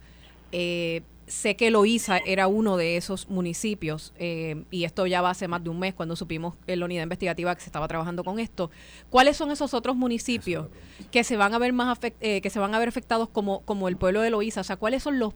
[0.52, 5.48] Eh, sé que Loíza era uno de esos municipios eh, y esto ya va hace
[5.48, 8.40] más de un mes cuando supimos en la unidad investigativa que se estaba trabajando con
[8.40, 8.72] esto.
[9.10, 10.68] ¿Cuáles son esos otros municipios
[11.12, 13.98] que se van a ver más que se van a ver afectados como, como el
[13.98, 14.62] pueblo de Loíza?
[14.62, 15.34] O sea, ¿cuáles son los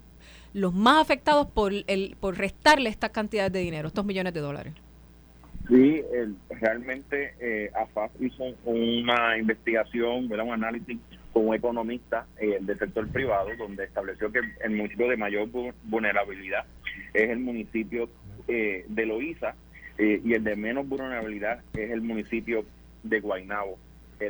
[0.52, 4.74] los más afectados por el por restarle esta cantidad de dinero, estos millones de dólares?
[5.70, 6.02] Sí,
[6.50, 10.98] realmente eh, AFAF hizo una investigación, un análisis
[11.32, 15.48] con un economista eh, del sector privado, donde estableció que el municipio de mayor
[15.84, 16.66] vulnerabilidad
[17.14, 18.10] es el municipio
[18.48, 19.56] eh, de Loíza
[19.98, 22.66] eh, y el de menos vulnerabilidad es el municipio
[23.04, 23.78] de Guaynabo.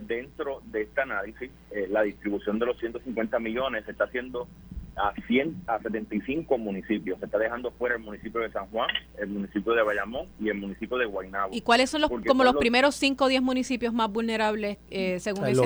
[0.02, 1.50] dentro de este análisis,
[1.90, 4.48] la distribución de los 150 millones se está haciendo
[4.96, 7.20] a 100 a 75 municipios.
[7.20, 10.56] Se está dejando fuera el municipio de San Juan, el municipio de Bayamón y el
[10.56, 11.54] municipio de Guaynabo.
[11.54, 15.48] ¿Y cuáles son los como los, primeros 5 o 10 municipios más vulnerables eh, según
[15.48, 15.58] el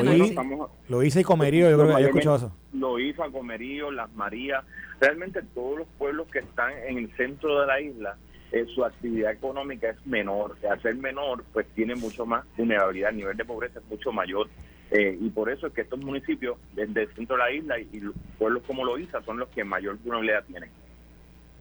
[0.89, 2.55] Lo hice y Comerío, yo creo que escuchado eso.
[2.73, 4.63] Lo hizo Comerío, Las Marías,
[4.99, 8.17] realmente todos los pueblos que están en el centro de la isla
[8.53, 10.55] eh, su actividad económica es menor.
[10.69, 14.47] Al ser menor, pues tiene mucho más vulnerabilidad, el nivel de pobreza es mucho mayor.
[14.91, 18.01] Eh, y por eso es que estos municipios desde el centro de la isla y,
[18.37, 20.69] pueblos como Loíza son los que mayor vulnerabilidad tienen.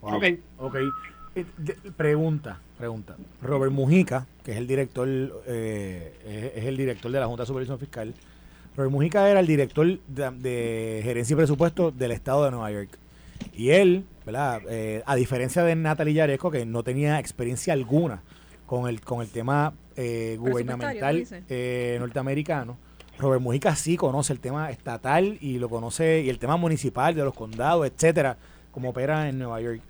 [0.00, 0.24] Ok,
[0.58, 0.76] ok.
[1.34, 1.44] Eh,
[1.96, 3.16] pregunta, pregunta.
[3.40, 5.08] Robert Mujica, que es el director,
[5.46, 8.12] es, el director de la Junta de Supervisión Fiscal.
[8.76, 12.98] Robert Mujica era el director de, de gerencia y presupuesto del estado de Nueva York.
[13.52, 14.62] Y él, ¿verdad?
[14.68, 18.22] Eh, a diferencia de Natalie Yaresco, que no tenía experiencia alguna
[18.66, 22.78] con el, con el tema eh, gubernamental eh, norteamericano,
[23.18, 27.24] Robert Mujica sí conoce el tema estatal y lo conoce, y el tema municipal de
[27.24, 28.36] los condados, etcétera,
[28.70, 29.80] como opera en Nueva York.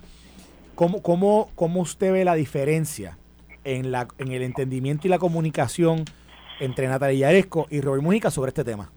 [0.75, 3.19] ¿Cómo, cómo, cómo usted ve la diferencia
[3.65, 6.05] en, la, en el entendimiento y la comunicación
[6.61, 8.91] entre Natalia Yaresco y Robert Mujica sobre este tema?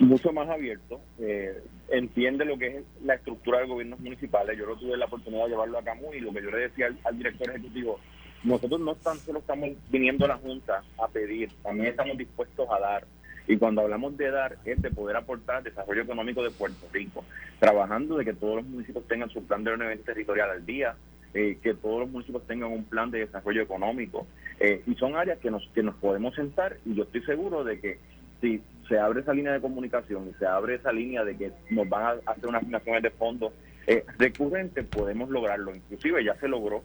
[0.00, 1.00] Mucho más abierto.
[1.18, 4.58] Eh, entiende lo que es la estructura de gobiernos municipales.
[4.58, 6.88] Yo no tuve la oportunidad de llevarlo a Camus y lo que yo le decía
[7.04, 8.00] al, director ejecutivo,
[8.44, 12.78] nosotros no tan solo estamos viniendo a la Junta a pedir, también estamos dispuestos a
[12.78, 13.04] dar.
[13.46, 17.24] Y cuando hablamos de dar, es de poder aportar desarrollo económico de Puerto Rico,
[17.58, 20.94] trabajando de que todos los municipios tengan su plan de ordenamiento territorial al día,
[21.34, 24.26] eh, que todos los municipios tengan un plan de desarrollo económico.
[24.60, 27.80] Eh, y son áreas que nos, que nos podemos sentar y yo estoy seguro de
[27.80, 27.98] que
[28.40, 31.88] si se abre esa línea de comunicación y se abre esa línea de que nos
[31.88, 33.52] van a hacer unas asignaciones de fondos
[33.86, 35.74] eh, recurrentes, podemos lograrlo.
[35.74, 36.82] Inclusive ya se logró,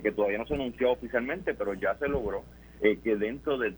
[0.00, 2.44] que todavía no se anunció oficialmente, pero ya se logró
[2.80, 3.76] eh, que dentro del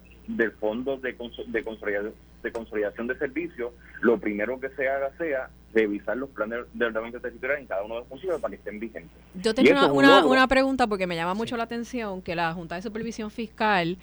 [0.60, 1.12] fondo de,
[1.48, 6.60] de, consolidación, de consolidación de servicios, lo primero que se haga sea revisar los planes
[6.72, 9.10] de ordenamiento territorial en cada uno de los municipios para que estén vigentes.
[9.34, 12.82] Yo tengo una, una, pregunta porque me llama mucho la atención que la Junta de
[12.82, 13.98] Supervisión Fiscal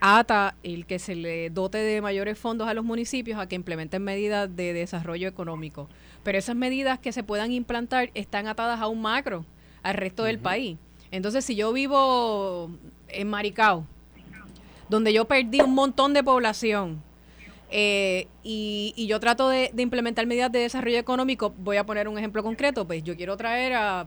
[0.00, 4.02] ata el que se le dote de mayores fondos a los municipios a que implementen
[4.02, 5.88] medidas de desarrollo económico.
[6.24, 9.46] Pero esas medidas que se puedan implantar están atadas a un macro,
[9.84, 10.76] al resto del país.
[11.12, 12.70] Entonces, si yo vivo
[13.08, 13.86] en Maricao,
[14.88, 17.02] donde yo perdí un montón de población,
[17.70, 22.42] eh, y, yo trato de, implementar medidas de desarrollo económico, voy a poner un ejemplo
[22.42, 24.00] concreto, pues yo quiero traer a,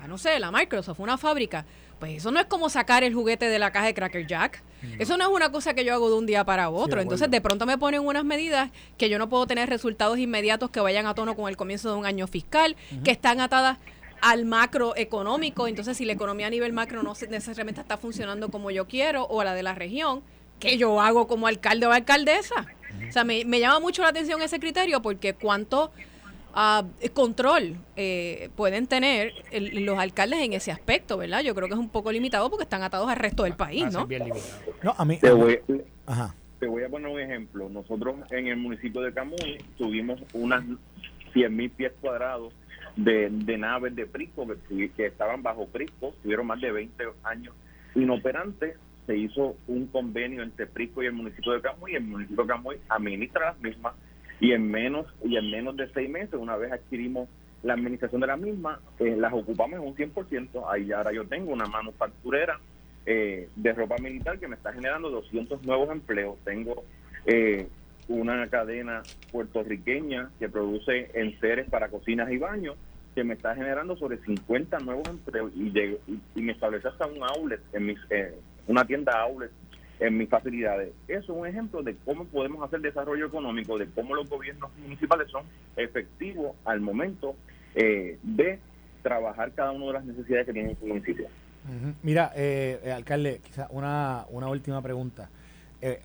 [0.00, 1.66] a no sé, la Microsoft, una fábrica
[1.98, 4.62] pues eso no es como sacar el juguete de la caja de Cracker Jack.
[4.98, 7.00] Eso no es una cosa que yo hago de un día para otro.
[7.00, 10.80] Entonces, de pronto me ponen unas medidas que yo no puedo tener resultados inmediatos que
[10.80, 13.78] vayan a tono con el comienzo de un año fiscal, que están atadas
[14.24, 15.68] al macroeconómico.
[15.68, 19.42] Entonces, si la economía a nivel macro no necesariamente está funcionando como yo quiero o
[19.42, 20.22] a la de la región,
[20.58, 22.66] ¿qué yo hago como alcalde o alcaldesa?
[23.06, 25.92] O sea, me, me llama mucho la atención ese criterio porque cuánto
[26.54, 31.42] uh, control eh, pueden tener los alcaldes en ese aspecto, ¿verdad?
[31.42, 34.08] Yo creo que es un poco limitado porque están atados al resto del país, ¿no?
[34.82, 35.60] no a mí, te, voy,
[36.60, 37.68] te voy a poner un ejemplo.
[37.68, 40.64] Nosotros en el municipio de Camuy tuvimos unas
[41.34, 42.54] 100 mil pies cuadrados
[42.96, 47.54] de, naves de Prisco que, estaban bajo Prisco, tuvieron más de 20 años
[47.94, 48.76] inoperantes
[49.06, 52.48] se hizo un convenio entre Prisco y el municipio de Camuy y el municipio de
[52.48, 53.94] Camuy administra las mismas
[54.40, 57.28] y en menos y en menos de seis meses, una vez adquirimos
[57.62, 60.70] la administración de la misma, eh, las ocupamos en un 100%.
[60.70, 62.60] Ahí ahora yo tengo una manufacturera
[63.06, 66.36] eh, de ropa militar que me está generando 200 nuevos empleos.
[66.44, 66.84] Tengo
[67.26, 67.68] eh,
[68.08, 69.02] una cadena
[69.32, 72.76] puertorriqueña que produce enseres para cocinas y baños
[73.14, 75.72] que me está generando sobre 50 nuevos empleos y,
[76.34, 77.98] y, me establece hasta un outlet, en mis,
[78.66, 79.50] una tienda outlet
[80.00, 80.92] en mis facilidades.
[81.08, 85.30] Eso es un ejemplo de cómo podemos hacer desarrollo económico, de cómo los gobiernos municipales
[85.30, 85.44] son
[85.76, 87.36] efectivos al momento
[87.74, 88.58] eh, de
[89.02, 91.28] trabajar cada una de las necesidades que tiene su municipio.
[92.02, 95.30] Mira, eh, eh, alcalde, quizá una, una última pregunta.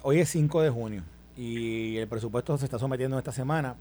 [0.03, 1.03] hoy es 5 de junio
[1.39, 3.75] y el presupuesto se está sometiendo esta semana.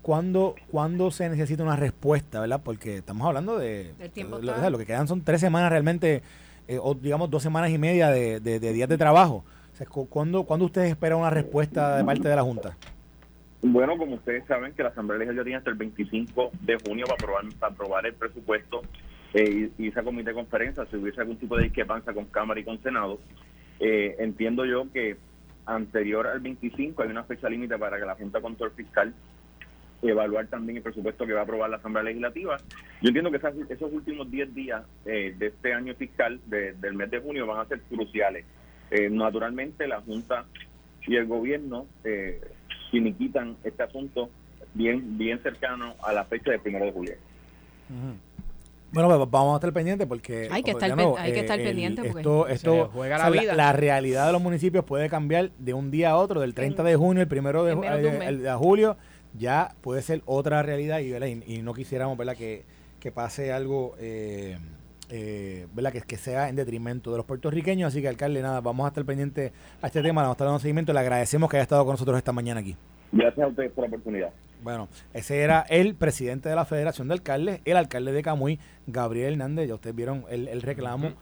[0.00, 2.62] ¿cuándo, ¿Cuándo se necesita una respuesta, verdad?
[2.64, 3.92] Porque estamos hablando de...
[4.16, 6.22] lo, lo que quedan son tres semanas realmente
[6.68, 9.44] eh, o digamos dos semanas y media de, días de trabajo.
[9.90, 12.76] O ¿cuándo, ustedes esperan una respuesta de parte de la Junta?
[13.62, 17.14] Bueno, como ustedes saben que la Asamblea Legislativa tiene hasta el 25 de junio para
[17.14, 18.82] aprobar, para aprobar el presupuesto
[19.34, 22.64] eh, y, esa comité de conferencia, si hubiese algún tipo de discrepancia con Cámara y
[22.64, 23.18] con Senado,
[23.80, 25.16] eh, entiendo yo que
[25.68, 29.14] anterior al 25 hay una fecha límite para que la Junta de Control Fiscal
[30.02, 32.56] evaluar también el presupuesto que va a aprobar la Asamblea Legislativa.
[33.02, 37.20] Yo entiendo que esos últimos 10 días eh, de este año fiscal, del mes de
[37.20, 38.44] junio, van a ser cruciales.
[38.90, 40.44] Eh, naturalmente, la Junta
[41.06, 42.40] y el gobierno eh,
[42.90, 44.30] finiquitan este asunto
[44.74, 47.14] bien bien cercano a la fecha del primero de julio.
[48.90, 52.02] Bueno, pues vamos a estar pendientes porque hay que pues, estar, hay que estar pendiente
[52.02, 53.54] porque esto, esto juega la, vida.
[53.54, 56.96] La, realidad de los municipios puede cambiar de un día a otro, del 30 de
[56.96, 58.96] junio, el primero de, de, julio,
[59.34, 61.12] ya puede ser otra realidad y,
[61.52, 62.36] y, no quisiéramos ¿verdad?
[62.36, 62.64] Que,
[62.98, 64.56] que pase algo eh,
[65.10, 65.92] eh, ¿verdad?
[65.92, 67.88] Que, que sea en detrimento de los puertorriqueños.
[67.88, 70.60] Así que, alcalde, nada, vamos a estar pendientes a este tema, vamos a estar dando
[70.60, 70.92] seguimiento.
[70.92, 72.76] Le agradecemos que haya estado con nosotros esta mañana aquí.
[73.12, 74.30] Gracias a ustedes por la oportunidad.
[74.62, 79.34] Bueno, ese era el presidente de la Federación de Alcaldes, el alcalde de Camuy, Gabriel
[79.34, 79.68] Hernández.
[79.68, 81.12] Ya ustedes vieron el, reclamo.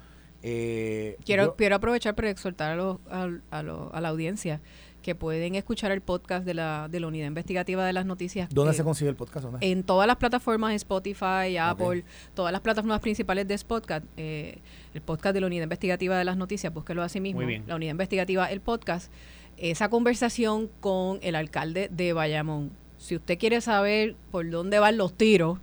[0.43, 3.63] Eh, quiero, quiero aprovechar para exhortar a, a,
[4.01, 4.61] la audiencia
[5.03, 8.49] que pueden escuchar el podcast de la, de la Unidad Investigativa de las Noticias.
[8.53, 9.47] ¿Dónde se consigue el podcast?
[9.61, 14.05] En todas las plataformas, Spotify, Apple, todas las plataformas principales de podcast.
[14.17, 14.59] Eh,
[14.95, 17.43] el podcast de la Unidad Investigativa de las Noticias, búsquelo así mismo.
[17.67, 19.13] La Unidad Investigativa, el podcast.
[19.57, 22.71] Esa conversación con el alcalde de Bayamón.
[22.99, 25.59] Si usted quiere saber por dónde van los tiros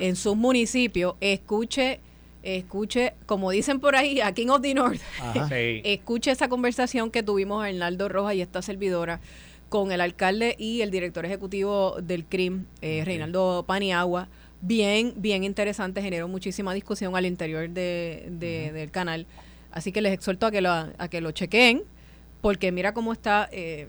[0.00, 2.00] en sus municipios, escuche,
[2.42, 5.00] escuche, como dicen por ahí, a King of the North,
[5.50, 9.20] escuche esa conversación que tuvimos a Hernaldo Rojas y esta servidora
[9.68, 14.28] con el alcalde y el director ejecutivo del CRIM, eh, Reinaldo Paniagua.
[14.60, 19.26] Bien, bien interesante, generó muchísima discusión al interior de, del canal.
[19.70, 21.82] Así que les exhorto a que lo, a que lo chequeen,
[22.44, 23.88] porque mira cómo está eh,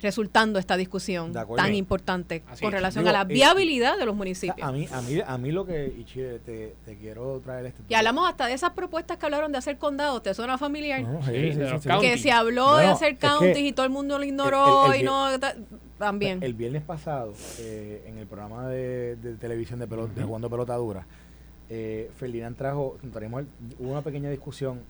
[0.00, 4.64] resultando esta discusión tan importante con relación a la viabilidad de los municipios.
[4.64, 5.92] A mí, a mí, a mí lo que,
[6.46, 9.78] te, te quiero traer este Y hablamos hasta de esas propuestas que hablaron de hacer
[9.78, 11.04] condados, ¿te suena familiar?
[12.00, 15.26] que se habló de hacer counties y todo el mundo lo ignoró y no...
[15.98, 16.40] También.
[16.40, 21.04] El viernes pasado, eh, en el programa de, televisión de, pelota, de Jugando Pelota Dura,
[21.68, 22.96] eh, Ferdinand trajo,
[23.78, 24.80] hubo una pequeña discusión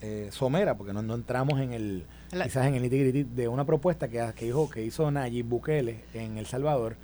[0.00, 4.24] eh, somera, porque no, no entramos en el quizás en el de una propuesta que,
[4.36, 6.96] que, dijo, que hizo Nayib Bukele en El Salvador,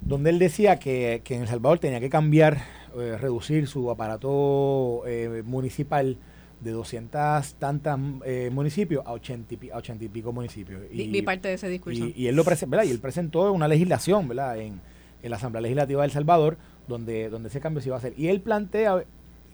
[0.00, 2.62] donde él decía que, que en El Salvador tenía que cambiar,
[2.98, 6.16] eh, reducir su aparato eh, municipal
[6.60, 10.82] de 200 tantas eh, municipios a 80 y, a 80 y pico municipios.
[10.90, 12.06] Y, Vi parte de ese discurso.
[12.14, 14.58] Y, él lo y él presentó una legislación ¿verdad?
[14.58, 14.80] En,
[15.22, 16.56] en, la Asamblea Legislativa de El Salvador
[16.88, 18.14] donde, donde ese cambio se iba a hacer.
[18.16, 19.04] Y él plantea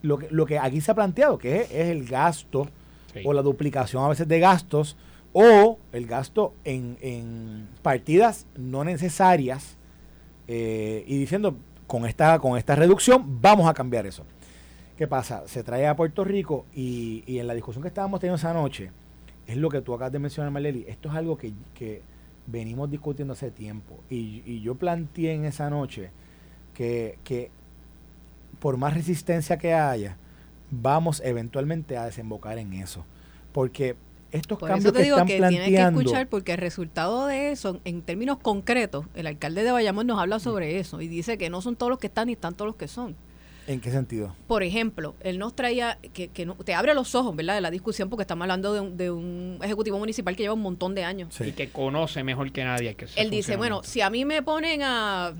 [0.05, 2.68] lo que, lo que aquí se ha planteado, que es, es el gasto
[3.24, 4.96] o la duplicación a veces de gastos
[5.32, 9.76] o el gasto en, partidas no necesarias
[10.46, 14.24] eh, y diciendo con esta, con esta reducción vamos a cambiar eso.
[14.96, 15.42] ¿Qué pasa?
[15.46, 18.90] Se trae a Puerto Rico y, en la discusión que estábamos teniendo esa noche,
[19.46, 22.02] es lo que tú acabas de mencionar, Marleli, esto es algo que,
[22.46, 23.98] venimos discutiendo hace tiempo.
[24.09, 26.11] Y, yo planteé en esa noche
[26.74, 27.50] que, que
[28.64, 30.16] por más resistencia que haya,
[30.70, 33.04] vamos eventualmente a desembocar en eso.
[33.52, 33.94] Porque
[34.32, 38.00] estos cambios que están que planteando, tienes que escuchar porque el resultado de eso, en
[38.00, 41.76] términos concretos, el alcalde de Bayamón nos habla sobre eso y dice que no son
[41.76, 43.16] todos los que están ni están todos los que son.
[43.66, 44.34] ¿En qué sentido?
[44.46, 48.08] Por ejemplo, él nos traía, que, que te abre los ojos, ¿verdad?, de la discusión,
[48.08, 51.38] porque estamos hablando de un, de un ejecutivo municipal que lleva un montón de años.
[51.38, 52.94] Y que conoce mejor que nadie.
[52.94, 55.34] Que él dice, bueno, si a mí me ponen a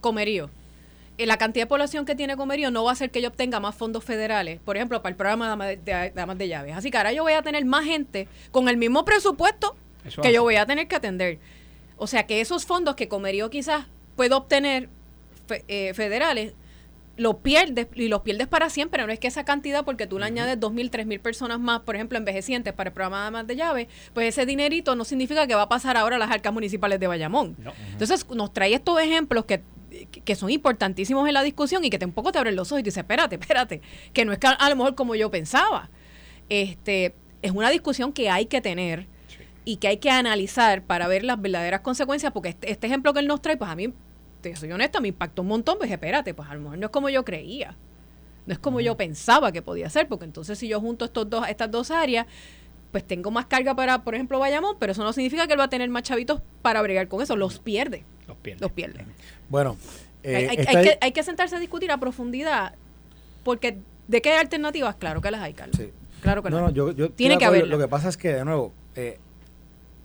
[0.00, 0.48] comerío,
[1.26, 3.74] la cantidad de población que tiene Comerío no va a hacer que yo obtenga más
[3.74, 6.76] fondos federales, por ejemplo, para el programa de damas de, llaves.
[6.76, 9.76] Así que ahora yo voy a tener más gente con el mismo presupuesto
[10.22, 11.38] que yo voy a tener que atender.
[11.96, 14.88] O sea que esos fondos que Comerío quizás puede obtener
[15.66, 16.54] eh, federales,
[17.16, 19.04] los pierdes y los pierdes para siempre.
[19.04, 22.16] No es que esa cantidad, porque tú le añades 2.000, 3.000 personas más, por ejemplo,
[22.16, 25.62] envejecientes para el programa de damas de llaves, pues ese dinerito no significa que va
[25.62, 27.56] a pasar ahora a las arcas municipales de Bayamón.
[27.90, 29.62] Entonces nos trae estos ejemplos que
[30.24, 32.88] que son importantísimos en la discusión y que tampoco te abren los ojos y te
[32.88, 33.80] dices, espérate, espérate,
[34.12, 35.90] que no es a lo mejor como yo pensaba.
[36.48, 39.06] Este, es una discusión que hay que tener
[39.64, 43.20] y que hay que analizar para ver las verdaderas consecuencias, porque este, este, ejemplo que
[43.20, 43.92] él nos trae, pues a mí,
[44.40, 46.92] te soy honesta, me impactó un montón, pues espérate, pues a lo mejor no es
[46.92, 47.76] como yo creía,
[48.46, 51.46] no es como yo pensaba que podía ser, porque entonces si yo junto estos dos,
[51.48, 52.26] estas dos áreas,
[52.92, 55.64] pues tengo más carga para, por ejemplo, Bayamón, pero eso no significa que él va
[55.64, 58.04] a tener más chavitos para bregar con eso, los pierde.
[58.26, 58.60] Los pierde.
[58.60, 59.04] Los pierde.
[59.48, 59.76] Bueno,
[60.22, 62.74] eh, hay, que, hay, que, sentarse a discutir a profundidad,
[63.44, 64.96] porque ¿de qué alternativas?
[64.96, 65.76] Claro que las hay, Carlos.
[65.76, 65.90] Sí.
[66.20, 66.60] Claro que no.
[66.60, 67.66] no yo, yo Tiene que haber.
[67.68, 69.18] Lo que pasa es que, de nuevo, eh,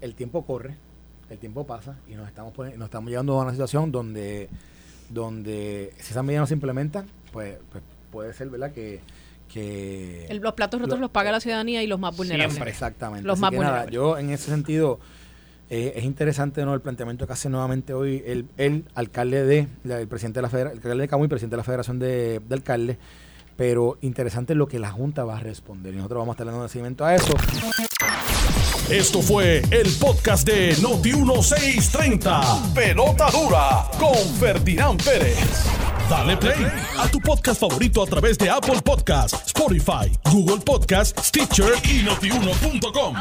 [0.01, 0.75] el tiempo corre,
[1.29, 4.49] el tiempo pasa y nos estamos, nos estamos llegando a una situación donde,
[5.09, 8.71] donde si esas medidas no se implementan, pues, pues puede ser, ¿verdad?
[8.71, 9.01] Que
[9.53, 12.53] que los platos rotos los paga la ciudadanía y los más vulnerables.
[12.53, 13.27] Siempre, exactamente.
[13.27, 13.93] Los más vulnerables.
[13.93, 14.99] yo en ese sentido
[15.69, 16.73] eh, es interesante ¿no?
[16.73, 20.77] el planteamiento que hace nuevamente hoy el, el alcalde de, el presidente de la Federación,
[20.77, 22.97] alcalde de Camuy, presidente de la Federación de, de Alcaldes,
[23.55, 25.93] pero interesante lo que la Junta va a responder.
[25.93, 27.33] Y nosotros vamos a estar dando seguimiento a eso.
[28.89, 32.73] Esto fue el podcast de Noti1630.
[32.73, 35.37] Pelota dura con Ferdinand Pérez.
[36.09, 36.67] Dale play
[36.99, 43.15] a tu podcast favorito a través de Apple Podcasts, Spotify, Google Podcasts, Stitcher y notiuno.com.